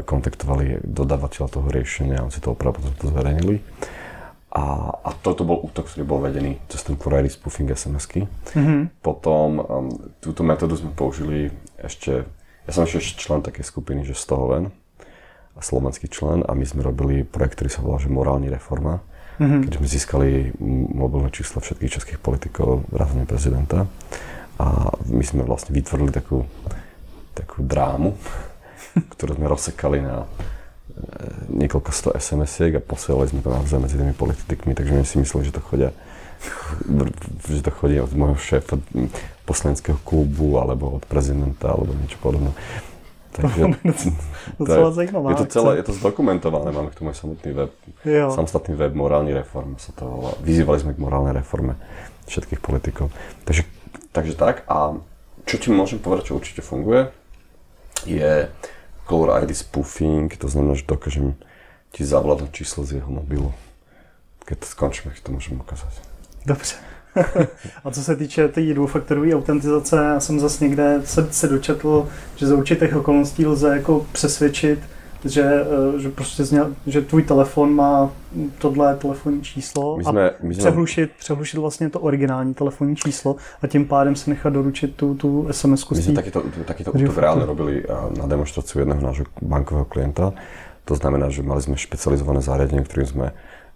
kontaktovali 0.05 0.83
dodávateľa 0.83 1.49
toho 1.49 1.69
riešenia, 1.71 2.27
on 2.27 2.35
si 2.35 2.43
to 2.43 2.53
opravdu 2.53 2.91
to 3.01 3.09
zverejnili. 3.09 3.63
A, 4.57 4.89
a 5.05 5.11
toto 5.21 5.45
bol 5.45 5.61
útok, 5.61 5.85
ktorý 5.85 6.05
bol 6.09 6.25
vedený 6.25 6.57
cez 6.73 6.81
ten 6.81 6.97
query 6.97 7.29
spoofing 7.29 7.69
SMS-ky. 7.69 8.25
Mm-hmm. 8.57 9.05
Potom 9.05 9.61
um, 9.61 9.93
túto 10.25 10.41
metódu 10.41 10.81
sme 10.81 10.97
použili 10.97 11.53
ešte, 11.77 12.25
ja 12.65 12.71
som 12.73 12.89
ešte 12.89 13.21
člen 13.21 13.45
takej 13.45 13.69
skupiny, 13.69 14.09
že 14.09 14.17
Stohoven, 14.17 14.73
a 15.57 15.61
slovenský 15.65 16.13
člen 16.13 16.45
a 16.45 16.53
my 16.53 16.65
sme 16.69 16.85
robili 16.85 17.25
projekt, 17.25 17.61
ktorý 17.61 17.71
sa 17.73 17.81
volá, 17.81 17.97
že 17.97 18.13
Morálni 18.13 18.53
reforma, 18.53 19.01
mm-hmm. 19.41 19.61
keď 19.65 19.73
sme 19.81 19.89
získali 19.89 20.31
mobilné 20.93 21.33
číslo 21.33 21.65
všetkých 21.65 21.95
českých 21.97 22.21
politikov, 22.21 22.85
vrátane 22.93 23.25
prezidenta 23.25 23.89
a 24.61 24.93
my 25.09 25.25
sme 25.25 25.49
vlastne 25.49 25.73
vytvorili 25.73 26.13
takú, 26.13 26.45
takú 27.33 27.65
drámu, 27.65 28.13
ktorú 29.17 29.41
sme 29.41 29.49
rozsekali 29.49 30.05
na 30.05 30.29
niekoľko 31.53 31.91
sto 31.93 32.11
SMS-iek 32.17 32.81
a 32.81 32.83
posielali 32.83 33.29
sme 33.29 33.45
to 33.45 33.53
naozaj 33.53 33.79
medzi 33.81 34.01
tými 34.01 34.17
politikmi, 34.17 34.73
takže 34.73 34.93
my 34.97 35.05
si 35.05 35.17
mysleli, 35.21 35.49
že 35.49 35.57
to 35.57 35.63
chodia 35.65 35.93
že 37.49 37.65
to 37.65 37.73
chodí 37.73 37.97
od 37.97 38.13
môjho 38.13 38.37
šéfa 38.37 38.77
poslaneckého 39.49 39.97
klubu 40.05 40.61
alebo 40.61 41.01
od 41.01 41.05
prezidenta 41.09 41.73
alebo 41.73 41.97
niečo 41.97 42.21
podobné. 42.21 42.53
Takže, 43.37 43.77
to, 44.61 44.73
je, 44.73 44.97
zajímavá 44.97 45.37
je 45.37 45.45
to 45.45 45.49
celé, 45.49 45.71
je 45.81 45.85
to 45.93 45.95
zdokumentované, 45.97 46.73
máme 46.73 46.89
k 46.89 46.97
tomu 46.97 47.13
aj 47.13 47.21
samotný 47.21 47.51
web, 47.53 47.73
jo. 48.05 48.33
samostatný 48.33 48.73
web 48.77 48.97
morálny 48.97 49.37
reform 49.37 49.77
sa 49.77 49.93
to 49.93 50.09
volá. 50.09 50.33
Vyzývali 50.41 50.79
sme 50.81 50.93
k 50.97 51.03
morálnej 51.05 51.37
reforme 51.37 51.77
všetkých 52.33 52.61
politikov. 52.65 53.13
Takže, 53.45 53.69
takže 54.17 54.33
tak 54.41 54.65
a 54.69 54.97
čo 55.45 55.57
ti 55.61 55.69
môžem 55.69 56.01
povedať, 56.01 56.33
čo 56.33 56.41
určite 56.41 56.65
funguje, 56.65 57.13
je 58.09 58.49
caller 59.09 59.45
ID 59.45 59.57
spoofing, 59.57 60.37
to 60.37 60.49
znamená, 60.49 60.75
že 60.75 60.85
dokážem 60.87 61.35
ti 61.93 62.05
zavolať 62.05 62.53
číslo 62.53 62.85
z 62.85 62.93
jeho 62.93 63.11
mobilu. 63.11 63.55
Keď 64.45 64.65
skončíme, 64.65 65.15
to 65.23 65.33
můžeme 65.33 65.61
ukázat. 65.61 65.93
Dobře. 66.47 66.77
A 67.85 67.91
co 67.91 68.03
se 68.03 68.17
týče 68.17 68.49
té 68.49 68.61
tý 68.61 68.75
dvoufaktorové 68.75 69.35
autentizace, 69.35 69.97
já 69.97 70.21
jsem 70.21 70.41
zase 70.41 70.65
někde 70.65 71.01
se, 71.05 71.33
se 71.33 71.49
dočetl, 71.49 72.09
že 72.37 72.47
za 72.47 72.57
určitých 72.57 72.97
okolností 72.97 73.47
lze 73.47 73.69
jako 73.69 74.07
přesvědčit 74.13 74.79
že, 75.25 75.43
eh, 75.43 75.99
že 75.99 76.09
prostě 76.09 76.45
zněl, 76.45 76.75
že 76.87 77.03
tvůj 77.03 77.23
telefon 77.23 77.75
má 77.75 78.11
tohle 78.59 78.97
telefonní 78.97 79.43
číslo 79.43 79.97
my 79.97 80.05
jsme, 80.05 80.31
my 80.43 80.55
jsme... 80.55 80.63
přehlušit, 80.63 81.11
přehlušit 81.19 81.59
vlastně 81.59 81.91
to 81.91 82.01
originální 82.01 82.55
telefonní 82.55 82.97
číslo 82.97 83.37
a 83.63 83.67
tím 83.67 83.87
pádem 83.87 84.17
si 84.17 84.31
nechat 84.31 84.53
doručit 84.53 84.97
tu, 84.97 85.15
tu 85.15 85.49
SMS-ku. 85.51 85.95
My 85.95 86.03
jsme 86.03 86.15
takýto, 86.15 86.43
takýto 86.65 86.93
útok 86.93 87.19
reálne 87.19 87.45
robili 87.47 87.85
na 88.19 88.27
demonstráciu 88.27 88.85
jedného 88.85 89.01
nášho 89.01 89.27
bankového 89.43 89.85
klienta. 89.85 90.33
To 90.87 90.95
znamená, 90.95 91.35
že 91.35 91.43
mali 91.43 91.59
sme 91.59 91.75
špecializované 91.75 92.39
zariadenie, 92.39 92.87
ktorým 92.87 93.09
sme 93.11 93.27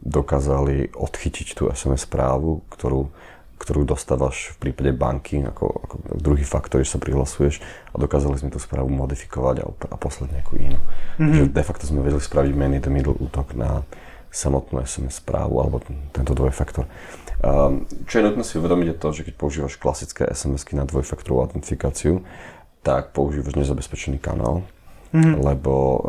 dokázali 0.01 0.95
odchytiť 0.95 1.59
tú 1.59 1.63
SMS 1.75 2.07
správu, 2.07 2.63
ktorú 2.71 3.11
ktorú 3.61 3.85
dostávaš 3.85 4.57
v 4.57 4.69
prípade 4.69 4.97
banky 4.97 5.45
ako, 5.45 5.69
ako 5.69 5.95
druhý 6.17 6.49
faktor, 6.49 6.81
že 6.81 6.97
sa 6.97 6.99
prihlasuješ 6.99 7.61
a 7.93 8.01
dokázali 8.01 8.41
sme 8.41 8.49
tú 8.49 8.57
správu 8.57 8.89
modifikovať 8.89 9.57
a, 9.61 9.65
a 9.69 9.97
poslať 10.01 10.41
nejakú 10.41 10.57
inú. 10.57 10.81
Mm-hmm. 10.81 11.21
Takže 11.21 11.43
de 11.53 11.65
facto 11.69 11.85
sme 11.85 12.01
vedeli 12.01 12.25
spraviť 12.25 12.53
many 12.57 12.81
the 12.81 12.89
middle 12.89 13.13
útok 13.21 13.53
na 13.53 13.85
samotnú 14.33 14.81
SMS 14.81 15.21
správu 15.21 15.61
alebo 15.61 15.85
tento 16.17 16.33
dvojfaktor. 16.33 16.89
Um, 17.41 17.85
čo 18.09 18.21
je 18.21 18.25
nutné 18.25 18.43
si 18.45 18.57
uvedomiť 18.57 18.87
je 18.89 18.97
to, 18.97 19.09
že 19.13 19.25
keď 19.29 19.35
používaš 19.37 19.75
klasické 19.77 20.25
SMS-ky 20.29 20.77
na 20.77 20.89
dvojfaktorovú 20.89 21.45
autentifikáciu, 21.45 22.25
tak 22.81 23.13
používaš 23.13 23.61
nezabezpečený 23.61 24.21
kanál, 24.21 24.65
mm-hmm. 25.13 25.37
lebo 25.37 25.73
um, 25.73 26.01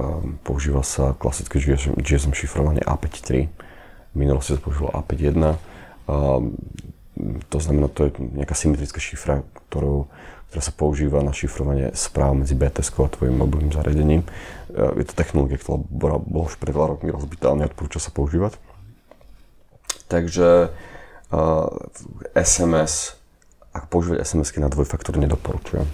používa 0.44 0.84
sa 0.88 1.16
klasické 1.20 1.60
GSM, 1.60 2.00
GSM 2.00 2.32
šifrovanie 2.32 2.84
A53. 2.84 3.48
V 4.12 4.16
minulosti 4.16 4.56
sa 4.56 4.64
používalo 4.64 4.96
A51. 5.04 5.56
Um, 6.08 6.56
to 7.50 7.58
znamená, 7.62 7.88
to 7.88 8.10
je 8.10 8.12
nejaká 8.20 8.56
symetrická 8.58 8.98
šifra, 8.98 9.46
ktorou, 9.70 10.10
ktorá 10.52 10.62
sa 10.62 10.74
používa 10.76 11.24
na 11.24 11.32
šifrovanie 11.32 11.96
správ 11.96 12.36
medzi 12.36 12.58
BTS 12.58 12.92
a 12.98 13.08
tvojim 13.08 13.36
mobilným 13.38 13.72
zariadením. 13.72 14.22
E, 14.26 14.30
je 15.02 15.06
to 15.08 15.14
technológia, 15.16 15.62
ktorá 15.62 15.80
bola, 15.88 16.18
už 16.22 16.60
pred 16.60 16.76
rokmi 16.76 17.14
rozbitá, 17.14 17.54
ale 17.54 17.66
neodporúča 17.66 18.04
sa 18.04 18.12
používať. 18.12 18.60
Takže 20.12 20.68
uh, 21.32 21.68
SMS, 22.36 23.16
ak 23.72 23.88
používať 23.88 24.28
SMS-ky 24.28 24.60
na 24.60 24.68
dvojfaktor, 24.68 25.16
nedoporučujem. 25.16 25.88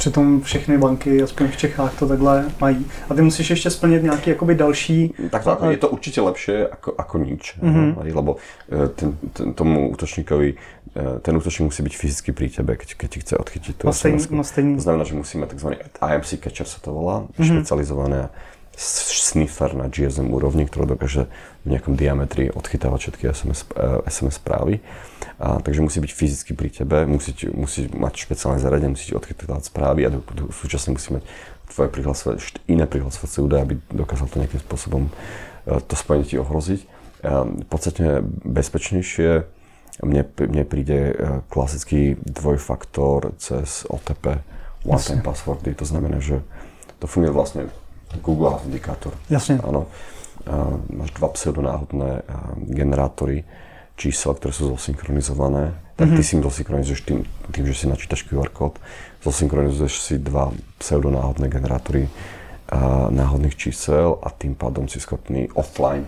Přitom 0.00 0.40
všechny 0.40 0.78
banky, 0.78 1.22
aspoň 1.22 1.48
v 1.48 1.56
Čechách, 1.56 1.98
to 1.98 2.08
takhle 2.08 2.44
mají. 2.60 2.86
A 3.10 3.14
ty 3.14 3.22
musíš 3.22 3.50
ještě 3.50 3.70
splnit 3.70 4.02
nějaký 4.02 4.30
jakoby 4.30 4.54
další... 4.54 5.14
Tak 5.30 5.44
to, 5.44 5.70
je 5.70 5.76
to 5.76 5.88
určitě 5.88 6.20
lepší 6.20 6.52
ako, 6.52 6.94
ako 6.98 7.18
nič. 7.18 7.58
Mm-hmm. 7.62 8.16
Lebo 8.16 8.36
e, 8.72 8.88
ten, 8.88 9.18
ten, 9.32 9.52
tomu 9.52 9.90
útočníkovi, 9.90 10.54
e, 10.96 11.20
ten 11.20 11.36
útočník 11.36 11.68
musí 11.68 11.82
byť 11.82 11.96
fyzicky 11.96 12.32
pri 12.32 12.48
tebe, 12.48 12.80
keď, 12.80 12.88
keď 12.96 13.08
ti 13.10 13.20
chce 13.20 13.34
odchytiť 13.36 13.74
tú 13.76 13.84
no, 13.84 13.92
no, 13.92 14.44
stejný. 14.44 14.80
To 14.80 14.84
znamená, 14.88 15.04
že 15.04 15.14
musíme 15.14 15.44
tzv. 15.46 15.68
IMC 16.00 16.30
catcher 16.40 16.64
sa 16.64 16.80
to 16.80 16.96
volá, 16.96 17.28
mm-hmm. 17.36 17.44
špecializované 17.44 18.32
sniffer 18.80 19.76
na 19.76 19.92
GSM 19.92 20.32
úrovni, 20.32 20.64
ktorý 20.64 20.96
dokáže 20.96 21.28
v 21.64 21.76
nejakom 21.76 21.94
diametri 21.96 22.48
odchytávať 22.48 22.98
všetky 22.98 23.24
SMS, 23.30 23.60
SMS 24.08 24.36
eh, 24.36 24.40
správy. 24.40 24.74
A, 25.40 25.56
takže 25.60 25.80
musí 25.80 26.04
byť 26.04 26.12
fyzicky 26.12 26.52
pri 26.52 26.68
tebe, 26.68 27.08
musí, 27.08 27.32
musí 27.52 27.88
mať 27.88 28.28
špeciálne 28.28 28.60
zariadenie, 28.60 28.92
musí 28.92 29.16
odchytávať 29.16 29.72
správy 29.72 30.04
a 30.04 30.12
do, 30.12 30.20
do, 30.36 30.52
súčasne 30.52 30.92
musí 30.92 31.16
mať 31.16 31.24
tvoje 31.72 31.88
prihlasovať, 31.88 32.36
iné 32.68 32.84
prihlasovacie 32.84 33.40
údaje, 33.40 33.64
aby 33.64 33.74
dokázal 33.88 34.28
to 34.28 34.40
nejakým 34.40 34.60
spôsobom 34.60 35.08
eh, 35.08 35.80
to 35.80 35.94
spojenie 35.96 36.28
ti 36.28 36.36
ohroziť. 36.36 36.80
Um, 37.20 37.60
podstatne 37.68 38.24
bezpečnejšie 38.48 39.44
mne, 40.00 40.22
mne 40.24 40.64
príde 40.64 40.98
eh, 41.12 41.44
klasický 41.52 42.16
dvojfaktor 42.24 43.36
cez 43.36 43.84
OTP, 43.88 44.40
One 44.88 45.02
Time 45.04 45.20
Passwordy, 45.20 45.76
to 45.76 45.84
znamená, 45.84 46.24
že 46.24 46.40
to 47.00 47.04
funguje 47.04 47.32
vlastne 47.32 47.68
Google 48.24 48.56
Authenticator. 48.56 49.12
Jasne. 49.28 49.60
Áno. 49.60 49.88
Máš 50.92 51.10
dva 51.16 51.28
pseudonáhodné 51.28 52.22
generátory 52.70 53.44
čísel, 53.96 54.32
ktoré 54.34 54.52
sú 54.54 54.72
zosynchronizované. 54.72 55.76
Tak 56.00 56.08
mm-hmm. 56.08 56.16
ty 56.16 56.22
si 56.24 56.32
im 56.36 56.42
zosynchronizuješ 56.42 57.00
tým, 57.04 57.18
tým, 57.52 57.64
že 57.68 57.74
si 57.76 57.84
načítaš 57.84 58.24
QR 58.24 58.48
kód, 58.48 58.80
zosynchronizuješ 59.20 59.94
si 60.00 60.14
dva 60.16 60.48
pseudonáhodné 60.80 61.52
generátory 61.52 62.08
náhodných 63.10 63.58
čísel 63.58 64.16
a 64.22 64.30
tým 64.30 64.54
pádom 64.54 64.86
si 64.88 65.02
schopný 65.02 65.50
offline 65.58 66.06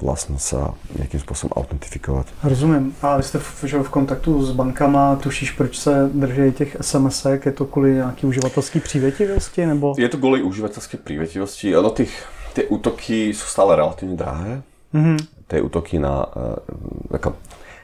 vlastne 0.00 0.40
sa 0.40 0.72
nejakým 0.96 1.20
spôsobom 1.20 1.52
autentifikovať. 1.52 2.32
Rozumím. 2.40 2.96
A 3.02 3.16
vy 3.16 3.22
jste 3.22 3.38
v, 3.38 3.64
že 3.64 3.78
v 3.78 3.88
kontaktu 3.88 4.44
s 4.46 4.52
bankama, 4.52 5.16
tušíš, 5.16 5.50
proč 5.50 5.78
se 5.78 6.10
drží 6.14 6.52
těch 6.52 6.76
sms 6.80 7.26
je 7.44 7.52
to 7.52 7.64
kvůli 7.64 7.94
nějaký 7.94 8.26
uživatelský 8.26 8.80
přívětivosti? 8.80 9.66
Nebo... 9.66 9.94
Je 9.98 10.08
to 10.08 10.16
kvůli 10.16 10.42
uživatelské 10.42 10.96
přívětivosti. 10.96 11.76
Ono 11.76 11.90
tých, 11.90 12.24
tie 12.52 12.64
útoky 12.68 13.32
sú 13.32 13.46
stále 13.48 13.76
relatívne 13.76 14.16
drahé. 14.16 14.52
Mm-hmm. 14.92 15.18
Tie 15.48 15.58
útoky 15.60 15.96
na... 15.96 16.28
Uh, 16.32 17.16
ako, 17.16 17.36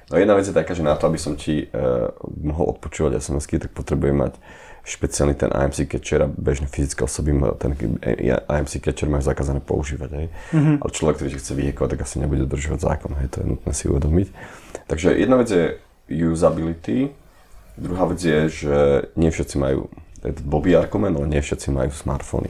no 0.09 0.14
jedna 0.16 0.35
vec 0.37 0.48
je 0.48 0.57
taká, 0.57 0.72
že 0.76 0.85
na 0.85 0.96
to, 0.96 1.09
aby 1.09 1.20
som 1.20 1.37
ti 1.37 1.68
uh, 1.68 2.12
mohol 2.40 2.76
odpočúvať 2.76 3.20
SMS-ky, 3.20 3.61
tak 3.61 3.72
potrebujem 3.72 4.16
mať 4.16 4.37
špeciálny 4.88 5.37
ten 5.37 5.52
IMC 5.52 5.85
catcher 5.85 6.24
a 6.24 6.28
bežné 6.33 6.64
fyzické 6.64 7.04
osoby 7.04 7.37
ten 7.61 7.76
IMC 8.48 8.81
catcher 8.81 9.09
majú 9.12 9.20
zakázané 9.20 9.61
používať. 9.61 10.11
Hej. 10.16 10.26
Mm-hmm. 10.57 10.76
Ale 10.81 10.90
človek, 10.96 11.14
ktorý 11.20 11.37
chce 11.37 11.52
vyhekovať, 11.52 11.88
tak 11.92 12.00
asi 12.09 12.16
nebude 12.24 12.48
dodržovať 12.48 12.81
zákon. 12.81 13.12
Hej. 13.20 13.28
To 13.37 13.37
je 13.44 13.46
nutné 13.52 13.72
si 13.76 13.85
uvedomiť. 13.85 14.28
Takže 14.88 15.12
jedna 15.12 15.37
vec 15.44 15.48
je 15.52 16.24
usability, 16.24 17.12
druhá 17.76 18.09
vec 18.09 18.20
je, 18.24 18.38
že 18.48 18.76
nie 19.14 19.28
všetci 19.28 19.61
majú, 19.61 19.92
to 20.24 20.33
je 20.33 20.35
blbý 20.40 20.72
argument, 20.72 21.20
ale 21.20 21.28
nie 21.28 21.44
všetci 21.44 21.68
majú 21.68 21.92
smartfóny. 21.92 22.48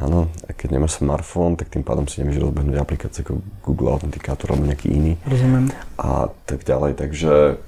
Áno, 0.00 0.32
a 0.48 0.50
keď 0.56 0.80
nemáš 0.80 1.04
smartfón, 1.04 1.60
tak 1.60 1.68
tým 1.68 1.84
pádom 1.84 2.08
si 2.08 2.24
nevieš 2.24 2.48
rozbehnúť 2.48 2.80
aplikácie 2.80 3.20
ako 3.20 3.44
Google 3.60 3.92
Authenticator 3.92 4.56
alebo 4.56 4.64
nejaký 4.64 4.88
iný. 4.88 5.12
Rozumiem. 5.28 5.68
A 6.00 6.32
tak 6.48 6.64
ďalej, 6.64 6.96
takže, 6.96 7.60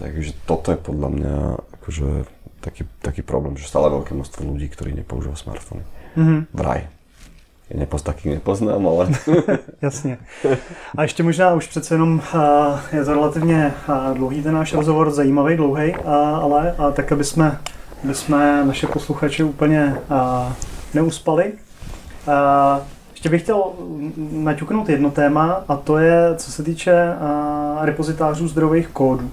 takže 0.00 0.32
toto 0.48 0.72
je 0.72 0.78
podľa 0.80 1.08
mňa 1.12 1.34
akože 1.80 2.08
taký, 2.64 2.88
taký 3.04 3.20
problém, 3.20 3.60
že 3.60 3.68
stále 3.68 3.92
veľké 3.92 4.16
množstvo 4.16 4.40
ľudí, 4.40 4.72
ktorí 4.72 4.96
nepoužívajú 5.04 5.36
smartfóny. 5.36 5.84
Mm-hmm. 6.16 6.40
Vraj. 6.56 6.88
Ja 7.70 7.76
nepoz, 7.76 8.02
takých 8.02 8.40
nepoznám, 8.40 8.82
ale... 8.82 9.14
Jasně. 9.82 10.18
A 10.96 11.02
ještě 11.02 11.22
možná 11.22 11.54
už 11.54 11.66
přece 11.66 11.94
jenom 11.94 12.22
je 12.92 13.04
to 13.04 13.14
relativně 13.14 13.72
dlouhý 14.14 14.42
ten 14.42 14.54
náš 14.54 14.72
rozhovor, 14.72 15.10
zajímavý, 15.10 15.56
dlouhý, 15.56 15.94
ale 16.40 16.74
a 16.78 16.90
tak, 16.90 17.12
aby 17.12 17.24
jsme 17.24 17.60
aby 18.04 18.14
jsme 18.14 18.64
naše 18.64 18.86
posluchače 18.86 19.44
úplně 19.44 19.96
neuspali. 20.94 21.52
Ještě 23.10 23.28
bych 23.28 23.42
chtěl 23.42 23.62
naťuknout 24.32 24.88
jedno 24.88 25.10
téma 25.10 25.64
a 25.68 25.76
to 25.76 25.98
je, 25.98 26.34
co 26.36 26.52
se 26.52 26.62
týče 26.62 26.94
repozitářů 27.80 28.48
zdrojových 28.48 28.88
kódů 28.88 29.30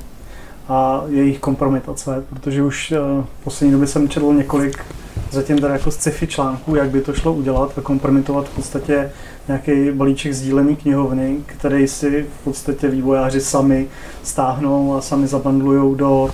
a 0.69 1.03
jejich 1.07 1.39
kompromitace, 1.39 2.23
protože 2.29 2.63
už 2.63 2.91
uh, 2.91 3.23
v 3.41 3.43
poslední 3.43 3.71
době 3.71 3.87
jsem 3.87 4.09
četl 4.09 4.33
několik 4.33 4.85
zatím 5.31 5.57
teda 5.57 5.73
jako 5.73 5.91
sci-fi 5.91 6.27
článků, 6.27 6.75
jak 6.75 6.89
by 6.89 7.01
to 7.01 7.13
šlo 7.13 7.33
udělat 7.33 7.77
a 7.77 7.81
kompromitovat 7.81 8.49
v 8.49 8.55
podstatě 8.55 9.11
nějaký 9.47 9.91
balíček 9.91 10.33
sdílený 10.33 10.75
knihovny, 10.75 11.37
který 11.45 11.87
si 11.87 12.25
v 12.41 12.43
podstatě 12.43 12.87
vývojáři 12.87 13.41
sami 13.41 13.87
stáhnou 14.23 14.95
a 14.95 15.01
sami 15.01 15.27
zabandlujou 15.27 15.95
do, 15.95 16.29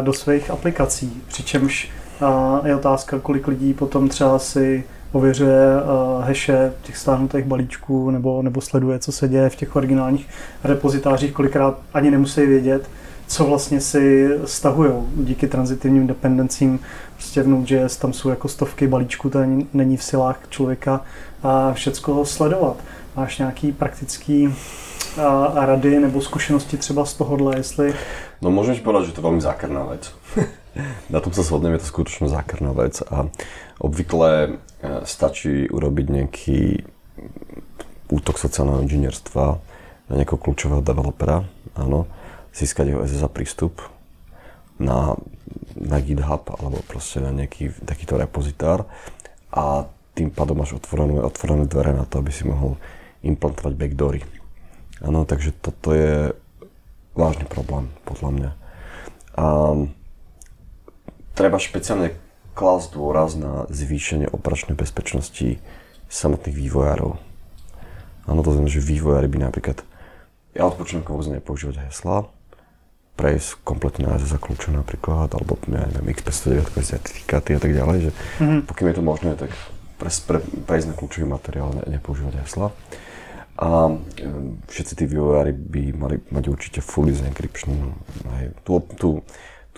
do 0.00 0.12
svých 0.12 0.50
aplikací. 0.50 1.22
Přičemž 1.28 1.90
je 2.64 2.76
otázka, 2.76 3.18
kolik 3.18 3.48
lidí 3.48 3.74
potom 3.74 4.08
třeba 4.08 4.38
si 4.38 4.84
ověřuje 5.12 5.66
heše 6.20 6.72
těch 6.82 6.96
stáhnutých 6.96 7.44
balíčků 7.44 8.10
nebo, 8.10 8.42
nebo 8.42 8.60
sleduje, 8.60 8.98
co 8.98 9.12
se 9.12 9.28
děje 9.28 9.50
v 9.50 9.56
těch 9.56 9.76
originálních 9.76 10.28
repozitářích, 10.64 11.32
kolikrát 11.32 11.78
ani 11.94 12.10
nemusí 12.10 12.46
vědět, 12.46 12.90
co 13.26 13.44
vlastně 13.44 13.80
si 13.80 14.30
stahují 14.44 14.92
díky 15.16 15.48
transitivním 15.48 16.06
dependencím. 16.06 16.80
Prostě 17.14 17.42
v 17.42 17.48
Node.js 17.48 17.96
tam 17.96 18.12
jsou 18.12 18.28
jako 18.28 18.48
stovky 18.48 18.86
balíčků, 18.86 19.30
to 19.30 19.38
není 19.72 19.96
v 19.96 20.02
silách 20.02 20.38
člověka 20.48 21.00
a 21.42 21.72
všecko 21.72 22.24
sledovat. 22.24 22.76
Máš 23.16 23.38
nějaký 23.38 23.72
praktický 23.72 24.54
a, 25.22 25.66
rady 25.66 26.00
nebo 26.00 26.20
zkušenosti 26.20 26.76
třeba 26.76 27.04
z 27.04 27.14
tohohle, 27.14 27.56
jestli... 27.56 27.94
No 28.40 28.48
môžem 28.48 28.72
ti 28.72 28.80
povedať, 28.80 29.12
že 29.12 29.12
to 29.12 29.20
je 29.20 29.26
veľmi 29.28 29.44
zákerná 29.44 29.84
vec. 29.84 30.08
Na 31.08 31.18
tom 31.18 31.34
sa 31.34 31.42
shodneme, 31.42 31.76
je 31.78 31.84
to 31.84 31.92
skutočne 31.92 32.26
zákerná 32.30 32.72
vec 32.76 33.00
a 33.06 33.28
obvykle 33.80 34.30
e, 34.30 34.50
stačí 35.04 35.66
urobiť 35.68 36.06
nejaký 36.08 36.60
útok 38.10 38.36
sociálneho 38.36 38.82
inžinierstva 38.84 39.44
na 40.10 40.14
nejakého 40.18 40.40
kľúčového 40.42 40.82
developera, 40.82 41.46
áno, 41.78 42.10
získať 42.50 42.94
jeho 42.94 43.06
SSA 43.06 43.30
prístup 43.30 43.78
na, 44.80 45.14
na 45.78 46.02
GitHub 46.02 46.50
alebo 46.58 46.82
proste 46.88 47.22
na 47.22 47.30
nejaký 47.30 47.70
takýto 47.86 48.18
repozitár 48.18 48.88
a 49.54 49.86
tým 50.18 50.34
pádom 50.34 50.58
máš 50.58 50.74
otvorené, 50.74 51.22
otvorené 51.22 51.64
dvere 51.70 51.94
na 51.94 52.02
to, 52.04 52.18
aby 52.18 52.34
si 52.34 52.42
mohol 52.42 52.76
implantovať 53.22 53.72
backdoory. 53.78 54.20
Áno, 55.00 55.24
takže 55.24 55.54
toto 55.54 55.94
je 55.94 56.34
vážny 57.14 57.46
problém, 57.46 57.88
podľa 58.04 58.30
mňa. 58.32 58.50
A 59.38 59.44
treba 61.34 61.58
špeciálne 61.60 62.16
klásť 62.54 62.98
dôraz 62.98 63.38
na 63.38 63.64
zvýšenie 63.70 64.28
operačnej 64.30 64.76
bezpečnosti 64.76 65.62
samotných 66.10 66.56
vývojárov. 66.56 67.16
Áno, 68.28 68.40
to 68.44 68.52
znamená, 68.52 68.70
že 68.70 68.82
vývojári 68.82 69.30
by 69.30 69.38
napríklad, 69.48 69.82
ja 70.52 70.66
odporúčam 70.66 71.06
vôbec 71.06 71.30
nepoužívať 71.30 71.88
hesla, 71.88 72.28
prejsť 73.20 73.60
kompletne 73.62 74.08
na 74.08 74.16
za 74.16 74.40
kľúče 74.40 74.72
napríklad, 74.72 75.28
alebo 75.36 75.60
ja 75.68 75.84
neviem, 75.92 76.16
XP109 76.16 76.72
certifikáty 76.80 77.52
a 77.52 77.60
tak 77.60 77.76
ďalej, 77.76 77.98
že 78.08 78.10
mm-hmm. 78.40 78.60
pokým 78.64 78.88
je 78.88 78.96
to 78.96 79.04
možné, 79.04 79.30
tak 79.36 79.52
pre, 80.00 80.08
pre, 80.08 80.38
prejsť 80.64 80.86
na 80.88 80.94
kľúčový 80.96 81.26
materiál, 81.28 81.68
ne, 81.76 81.84
nepoužívať 82.00 82.40
hesla. 82.40 82.72
A 83.60 83.92
e, 83.92 83.94
všetci 84.72 84.92
tí 84.96 85.04
vývojári 85.04 85.52
by 85.52 85.82
mali 85.92 86.16
mať 86.32 86.44
určite 86.48 86.80
fully 86.80 87.12
encryption. 87.12 87.92
Hej, 88.40 88.56
tú, 88.64 88.80
tú, 88.96 89.08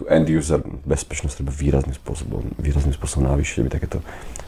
tú 0.03 0.11
end 0.11 0.27
user 0.27 0.59
bezpečnosť 0.83 1.39
treba 1.39 1.55
výrazným 1.55 1.95
spôsobom, 1.95 2.43
výrazným 2.59 2.91
spôsobom 2.91 3.31
navýšiť, 3.31 3.57
aby 3.63 3.71
takéto, 3.71 3.99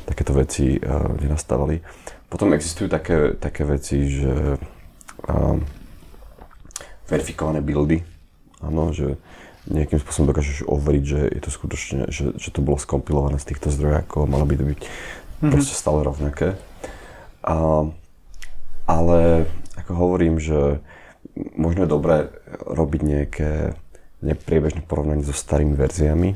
takéto 0.03 0.35
veci 0.35 0.75
uh, 0.83 1.15
nenastávali. 1.23 1.79
Potom 2.27 2.51
existujú 2.51 2.91
také, 2.91 3.39
také 3.39 3.63
veci, 3.63 4.11
že 4.11 4.59
uh, 4.59 5.57
verifikované 7.07 7.63
buildy, 7.63 8.03
áno, 8.59 8.91
že 8.91 9.15
nejakým 9.71 10.03
spôsobom 10.03 10.35
dokážeš 10.35 10.67
overiť, 10.67 11.05
že 11.07 11.21
je 11.31 11.41
to 11.41 11.51
skutočne, 11.55 12.01
že, 12.11 12.35
že 12.35 12.51
to 12.51 12.61
bolo 12.61 12.77
skompilované 12.77 13.39
z 13.39 13.55
týchto 13.55 13.71
zdrojov, 13.71 14.03
ako 14.03 14.19
malo 14.27 14.45
by 14.45 14.59
to 14.59 14.65
byť 14.67 14.81
mm-hmm. 14.83 15.53
proste 15.55 15.79
stále 15.79 16.03
rovnaké. 16.05 16.59
A, 17.47 17.89
ale 18.85 19.49
ako 19.79 19.93
hovorím, 19.95 20.37
že 20.37 20.83
možno 21.57 21.87
je 21.87 21.95
dobré 21.95 22.17
robiť 22.67 23.01
nejaké 23.01 23.51
nepriebežné 24.25 24.83
porovnanie 24.89 25.23
so 25.23 25.37
starými 25.37 25.77
verziami 25.77 26.33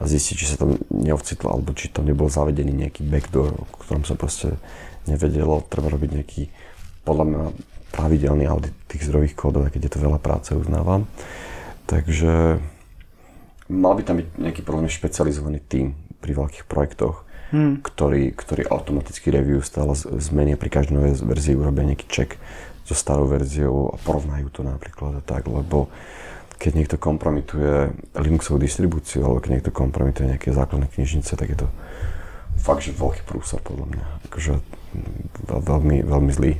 a 0.00 0.02
zistiť, 0.08 0.34
či 0.34 0.46
sa 0.48 0.56
tam 0.56 0.80
neocitlo, 0.88 1.52
alebo 1.52 1.76
či 1.76 1.92
tam 1.92 2.08
nebol 2.08 2.32
zavedený 2.32 2.72
nejaký 2.72 3.04
backdoor, 3.04 3.52
o 3.52 3.64
ktorom 3.84 4.08
sa 4.08 4.16
proste 4.16 4.56
nevedelo. 5.04 5.60
Treba 5.68 5.92
robiť 5.92 6.10
nejaký, 6.16 6.42
podľa 7.04 7.24
mňa, 7.28 7.42
pravidelný 7.90 8.46
audit 8.46 8.72
tých 8.86 9.10
zdrojových 9.10 9.34
kódov, 9.34 9.66
keď 9.68 9.90
je 9.90 9.92
to 9.92 10.04
veľa 10.06 10.22
práce, 10.22 10.54
uznávam. 10.54 11.10
Takže 11.90 12.62
mal 13.66 13.94
by 13.98 14.02
tam 14.06 14.22
byť 14.22 14.28
nejaký 14.38 14.62
podľa 14.62 14.86
špecializovaný 14.86 15.58
tím 15.66 15.98
pri 16.22 16.38
veľkých 16.38 16.64
projektoch, 16.70 17.26
hmm. 17.50 17.82
ktorý, 17.82 18.30
ktorý 18.30 18.62
automaticky 18.70 19.34
review 19.34 19.58
stále 19.66 19.98
zmenia 19.98 20.54
pri 20.54 20.70
každej 20.70 20.94
novej 20.94 21.12
verzii, 21.26 21.58
urobia 21.58 21.90
nejaký 21.90 22.06
check 22.06 22.38
so 22.86 22.94
starou 22.94 23.26
verziou 23.26 23.94
a 23.94 23.96
porovnajú 24.02 24.50
to 24.54 24.62
napríklad 24.62 25.18
a 25.18 25.22
tak, 25.22 25.50
lebo 25.50 25.90
keď 26.60 26.72
niekto 26.76 26.96
kompromituje 27.00 27.96
Linuxovú 28.20 28.60
distribúciu 28.60 29.24
alebo 29.24 29.40
keď 29.40 29.50
niekto 29.56 29.72
kompromituje 29.72 30.36
nejaké 30.36 30.52
základné 30.52 30.92
knižnice, 30.92 31.32
tak 31.32 31.48
je 31.56 31.64
to 31.64 31.68
fakt, 32.60 32.84
že 32.84 32.92
veľký 32.92 33.24
prúsor 33.24 33.64
podľa 33.64 33.96
mňa. 33.96 34.04
Akože 34.28 34.60
veľmi, 35.48 36.04
veľmi 36.04 36.32
zlý. 36.36 36.52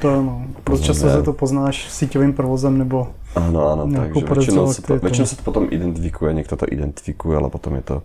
To 0.00 0.06
áno. 0.08 0.32
Často 0.80 1.12
sa 1.12 1.20
to 1.20 1.36
poznáš 1.36 1.92
síťovým 1.92 2.32
provozem 2.32 2.80
nebo 2.80 3.12
Áno, 3.34 3.66
áno, 3.66 3.82
takže 3.90 4.22
väčšinou 4.30 4.70
sa, 4.70 4.78
to, 4.78 4.94
väčšinou 5.02 5.26
sa 5.26 5.34
to 5.34 5.42
potom 5.42 5.66
identifikuje, 5.66 6.30
niekto 6.38 6.54
to 6.54 6.70
identifikuje, 6.70 7.34
ale 7.34 7.50
potom 7.50 7.74
je 7.74 7.82
to, 7.82 7.96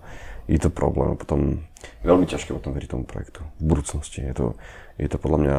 je 0.49 0.57
to 0.57 0.73
problém. 0.73 1.13
Potom 1.13 1.61
je 2.01 2.05
veľmi 2.09 2.25
ťažké 2.25 2.49
potom 2.49 2.73
veriť 2.73 2.89
tomu 2.89 3.05
projektu. 3.05 3.45
V 3.61 3.63
budúcnosti 3.69 4.25
je 4.25 4.33
to, 4.33 4.47
je 4.97 5.05
to 5.05 5.21
podľa 5.21 5.39
mňa 5.45 5.57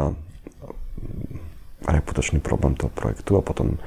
reputačný 1.86 2.42
problém 2.42 2.74
toho 2.74 2.90
projektu 2.90 3.38
a 3.38 3.46
potom 3.46 3.78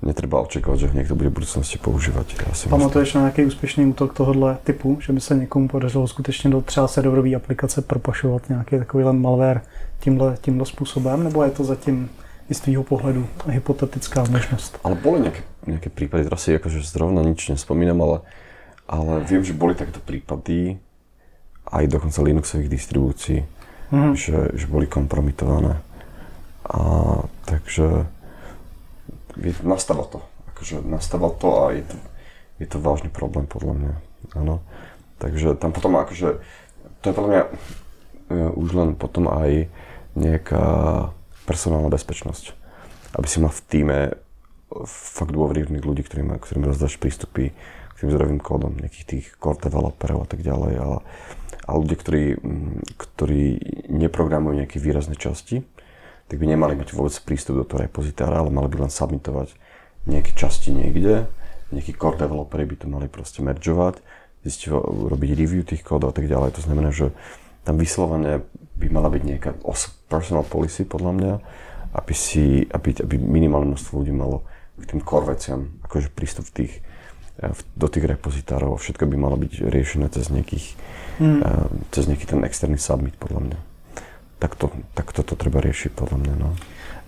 netreba 0.00 0.40
očakávať, 0.40 0.88
že 0.88 0.96
niekto 0.96 1.12
bude 1.12 1.28
v. 1.28 2.48
Ja 2.48 2.56
si 2.56 2.72
Pamatuješ 2.72 3.20
na 3.20 3.20
nějaký 3.28 3.44
úspěšný 3.44 3.86
útok 3.92 4.16
tohohle 4.16 4.56
typu, 4.64 4.96
že 5.00 5.12
by 5.12 5.20
se 5.20 5.34
někomu 5.36 5.68
podařilo 5.68 6.08
skutečně 6.08 6.50
do 6.50 6.60
třeba 6.60 6.88
serverové 6.88 7.34
aplikace 7.34 7.82
propašovat 7.82 8.48
nějaký 8.48 8.78
takovýhle 8.78 9.12
malware 9.12 9.60
tímhle, 10.00 10.36
tímhle 10.40 10.66
způsobem, 10.66 11.24
nebo 11.24 11.44
je 11.44 11.50
to 11.50 11.64
zatím 11.64 12.10
i 12.50 12.54
z 12.54 12.60
tvýho 12.60 12.82
pohledu 12.82 13.26
hypotetická 13.46 14.24
možnost? 14.24 14.78
Ale 14.84 14.94
boli 14.98 15.20
nejaké, 15.20 15.42
nejaké 15.70 15.86
prípady, 15.92 16.26
teraz 16.26 16.42
si 16.42 16.50
akože 16.56 16.82
zrovna 16.82 17.22
nič 17.22 17.46
nespomínam, 17.52 18.02
ale, 18.02 18.18
ale 18.90 19.22
viem, 19.22 19.44
že 19.44 19.54
boli 19.54 19.78
takéto 19.78 20.02
prípady 20.02 20.80
aj 21.70 21.84
dokonca 21.86 22.18
Linuxových 22.26 22.72
distribúcií, 22.72 23.46
mm. 23.94 24.18
že, 24.18 24.50
že 24.56 24.66
boli 24.66 24.90
kompromitované. 24.90 25.78
A 26.66 26.80
takže 27.46 28.10
nastáva 29.64 30.04
to. 30.06 30.20
Akože 30.54 30.84
nastáva 30.84 31.32
to 31.32 31.48
a 31.64 31.64
je 31.72 31.82
to, 31.84 31.96
je 32.60 32.66
to 32.68 32.76
vážny 32.78 33.08
problém 33.08 33.48
podľa 33.48 33.74
mňa. 33.76 33.92
Áno. 34.36 34.60
Takže 35.20 35.56
tam 35.56 35.72
potom 35.72 36.00
akože, 36.00 36.40
to 37.00 37.04
je 37.08 37.16
podľa 37.16 37.30
mňa 37.30 37.42
e, 37.44 37.50
už 38.56 38.68
len 38.72 38.90
potom 38.96 39.28
aj 39.28 39.68
nejaká 40.16 40.64
personálna 41.44 41.92
bezpečnosť. 41.92 42.56
Aby 43.16 43.26
si 43.28 43.42
mal 43.42 43.52
v 43.52 43.64
týme 43.68 43.98
fakt 44.86 45.34
dôveryhodných 45.34 45.82
ľudí, 45.82 46.06
ktorým, 46.06 46.38
ktorým 46.38 46.64
rozdáš 46.68 46.96
prístupy 46.96 47.50
k 47.50 47.98
tým 47.98 48.10
zdrojovým 48.14 48.40
kódom, 48.40 48.78
nejakých 48.78 49.06
tých 49.06 49.26
core 49.36 49.58
developerov 49.60 50.24
a 50.24 50.28
tak 50.30 50.40
ďalej. 50.46 50.74
A, 50.78 50.88
a 51.66 51.70
ľudia, 51.74 51.96
ktorí, 51.98 52.24
ktorí 52.96 53.42
neprogramujú 53.90 54.62
nejaké 54.62 54.78
výrazné 54.78 55.18
časti, 55.18 55.66
tak 56.30 56.38
by 56.38 56.46
nemali 56.46 56.78
mať 56.78 56.94
vôbec 56.94 57.10
prístup 57.26 57.58
do 57.58 57.66
toho 57.66 57.82
repozitára, 57.82 58.38
ale 58.38 58.54
mali 58.54 58.70
by 58.70 58.86
len 58.86 58.92
submitovať 58.94 59.50
nejaké 60.06 60.30
časti 60.38 60.70
niekde. 60.70 61.26
Nejakí 61.74 61.98
core 61.98 62.22
developeri 62.22 62.70
by 62.70 62.76
to 62.78 62.86
mali 62.86 63.10
proste 63.10 63.42
meržovať, 63.42 63.98
zistiť, 64.46 64.70
robiť 65.10 65.30
review 65.34 65.66
tých 65.66 65.82
kódov 65.82 66.14
a 66.14 66.16
tak 66.16 66.30
ďalej. 66.30 66.54
To 66.54 66.62
znamená, 66.62 66.94
že 66.94 67.10
tam 67.66 67.82
vyslovene 67.82 68.46
by 68.78 68.86
mala 68.94 69.10
byť 69.10 69.22
nejaká 69.26 69.50
personal 70.06 70.46
policy 70.46 70.86
podľa 70.86 71.12
mňa, 71.18 71.32
aby, 71.98 72.14
si, 72.14 72.62
aby, 72.70 72.94
aby 73.02 73.18
minimálne 73.18 73.74
množstvo 73.74 73.98
ľudí 73.98 74.14
malo 74.14 74.46
k 74.78 74.86
tým 74.86 75.02
core 75.02 75.34
veciam, 75.34 75.82
akože 75.82 76.14
prístup 76.14 76.46
v 76.54 76.54
tých, 76.62 76.72
eh, 77.42 77.50
do 77.74 77.86
tých 77.90 78.06
repozitárov. 78.06 78.78
Všetko 78.78 79.02
by 79.10 79.16
malo 79.18 79.34
byť 79.34 79.66
riešené 79.66 80.06
cez 80.14 80.30
nejakých, 80.30 80.78
mm. 81.18 81.42
cez 81.90 82.06
nejaký 82.06 82.26
ten 82.30 82.40
externý 82.46 82.78
submit 82.78 83.18
podľa 83.18 83.50
mňa. 83.50 83.69
Tak, 84.40 84.56
to, 84.56 84.72
tak 84.96 85.12
toto 85.12 85.36
treba 85.36 85.60
riešiť 85.60 85.92
podľa 85.92 86.16
mňa. 86.16 86.34
No. 86.40 86.56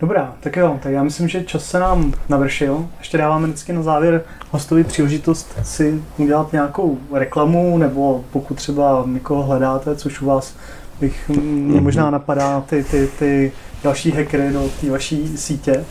Dobrá, 0.01 0.37
tak 0.41 0.57
jo, 0.57 0.79
tak 0.83 0.93
já 0.93 1.03
myslím, 1.03 1.29
že 1.29 1.45
čas 1.45 1.65
se 1.65 1.79
nám 1.79 2.13
navršil. 2.29 2.89
Ještě 2.99 3.19
dáváme 3.19 3.47
vždycky 3.47 3.73
na 3.73 3.83
závěr 3.83 4.25
hostovi 4.51 4.85
příležitost 4.85 5.59
si 5.63 6.03
udělat 6.17 6.53
nějakou 6.53 6.99
reklamu, 7.13 7.79
nebo 7.79 8.25
pokud 8.33 8.55
třeba 8.55 9.05
někoho 9.07 9.43
hledáte, 9.43 9.97
což 9.97 10.21
u 10.21 10.27
vás 10.27 10.57
bych 11.01 11.29
mě 11.29 11.75
mhm. 11.75 11.85
možná 11.85 12.11
napadá 12.11 12.61
ty, 12.61 12.85
ty, 12.85 13.09
ty 13.19 13.53
další 13.83 14.11
hackery 14.11 14.53
do 14.53 14.69
té 14.81 14.91
vaší 14.91 15.39
sítě, 15.39 15.85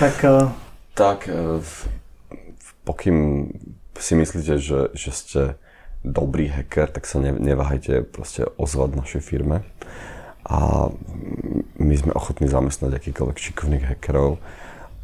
tak... 0.00 0.24
Eh, 0.24 0.48
tak, 0.94 1.28
eh, 1.28 1.64
pokým 2.84 3.48
si 3.98 4.14
myslíte, 4.14 4.58
že, 4.58 4.88
že 4.94 5.10
ste 5.12 5.40
dobrý 6.04 6.48
hacker, 6.48 6.88
tak 6.88 7.04
sa 7.04 7.20
neváhajte 7.20 8.08
proste 8.08 8.48
ozvať 8.56 8.96
našej 8.96 9.20
firme 9.20 9.60
a 10.46 10.88
my 11.80 11.94
sme 11.96 12.12
ochotní 12.16 12.48
zamestnať 12.48 12.96
akýkoľvek 12.96 13.36
šikovných 13.36 13.86
hackerov 13.88 14.40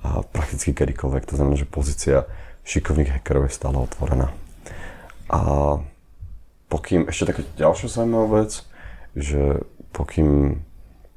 a 0.05 0.22
prakticky 0.25 0.72
kedykoľvek. 0.72 1.22
To 1.29 1.37
znamená, 1.37 1.57
že 1.59 1.68
pozícia 1.68 2.25
šikovných 2.64 3.12
hackerov 3.16 3.49
je 3.49 3.57
stále 3.57 3.77
otvorená. 3.77 4.33
A 5.27 5.40
pokým, 6.70 7.11
ešte 7.11 7.35
taká 7.35 7.42
ďalšia 7.59 7.88
zaujímavá 7.90 8.46
vec, 8.46 8.62
že 9.16 9.66
pokým 9.90 10.62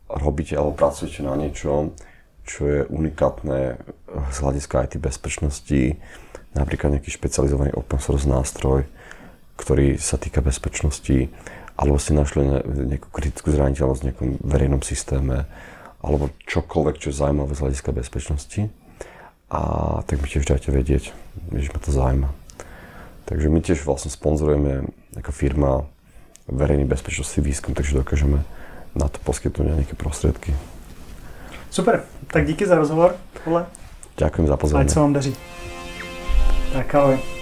robíte 0.10 0.58
alebo 0.58 0.74
pracujete 0.74 1.22
na 1.22 1.38
niečom, 1.38 1.94
čo 2.50 2.66
je 2.66 2.80
unikátne 2.90 3.78
z 4.34 4.38
hľadiska 4.42 4.90
IT 4.90 4.98
bezpečnosti, 4.98 6.02
napríklad 6.58 6.98
nejaký 6.98 7.14
špecializovaný 7.14 7.78
open 7.78 8.02
source 8.02 8.26
nástroj, 8.26 8.90
ktorý 9.54 10.02
sa 10.02 10.18
týka 10.18 10.42
bezpečnosti, 10.42 11.30
alebo 11.80 11.96
ste 11.96 12.12
našli 12.12 12.44
nejakú 12.68 13.08
kritickú 13.08 13.56
zraniteľnosť 13.56 14.02
v 14.04 14.08
nejakom 14.12 14.30
verejnom 14.44 14.84
systéme, 14.84 15.48
alebo 16.04 16.28
čokoľvek, 16.44 17.00
čo 17.00 17.08
je 17.12 17.20
zaujímavé 17.24 17.56
z 17.56 17.64
hľadiska 17.64 17.96
bezpečnosti. 17.96 18.62
A 19.48 19.60
tak 20.04 20.20
mi 20.20 20.28
tiež 20.28 20.44
dajte 20.44 20.76
vedieť, 20.76 21.16
že 21.56 21.72
ma 21.72 21.80
to 21.80 21.96
zaujíma. 21.96 22.30
Takže 23.32 23.48
my 23.48 23.60
tiež 23.64 23.88
vlastne 23.88 24.12
sponzorujeme 24.12 24.92
ako 25.16 25.32
firma 25.32 25.88
verejný 26.52 26.84
bezpečnostný 26.84 27.48
výskum, 27.48 27.72
takže 27.72 27.96
dokážeme 27.96 28.44
na 28.98 29.08
to 29.08 29.18
poskytnúť 29.24 29.80
nejaké 29.80 29.96
prostriedky. 29.96 30.52
Super, 31.72 32.04
tak 32.28 32.44
díky 32.44 32.66
za 32.66 32.76
rozhovor, 32.76 33.16
Pole. 33.46 33.64
Ďakujem 34.18 34.46
za 34.52 34.58
pozornosť. 34.60 34.84
Ať 34.84 34.92
sa 34.92 35.00
vám 35.00 35.14
daří. 35.16 35.34
Tak 36.74 36.88
ahoj. 36.92 37.39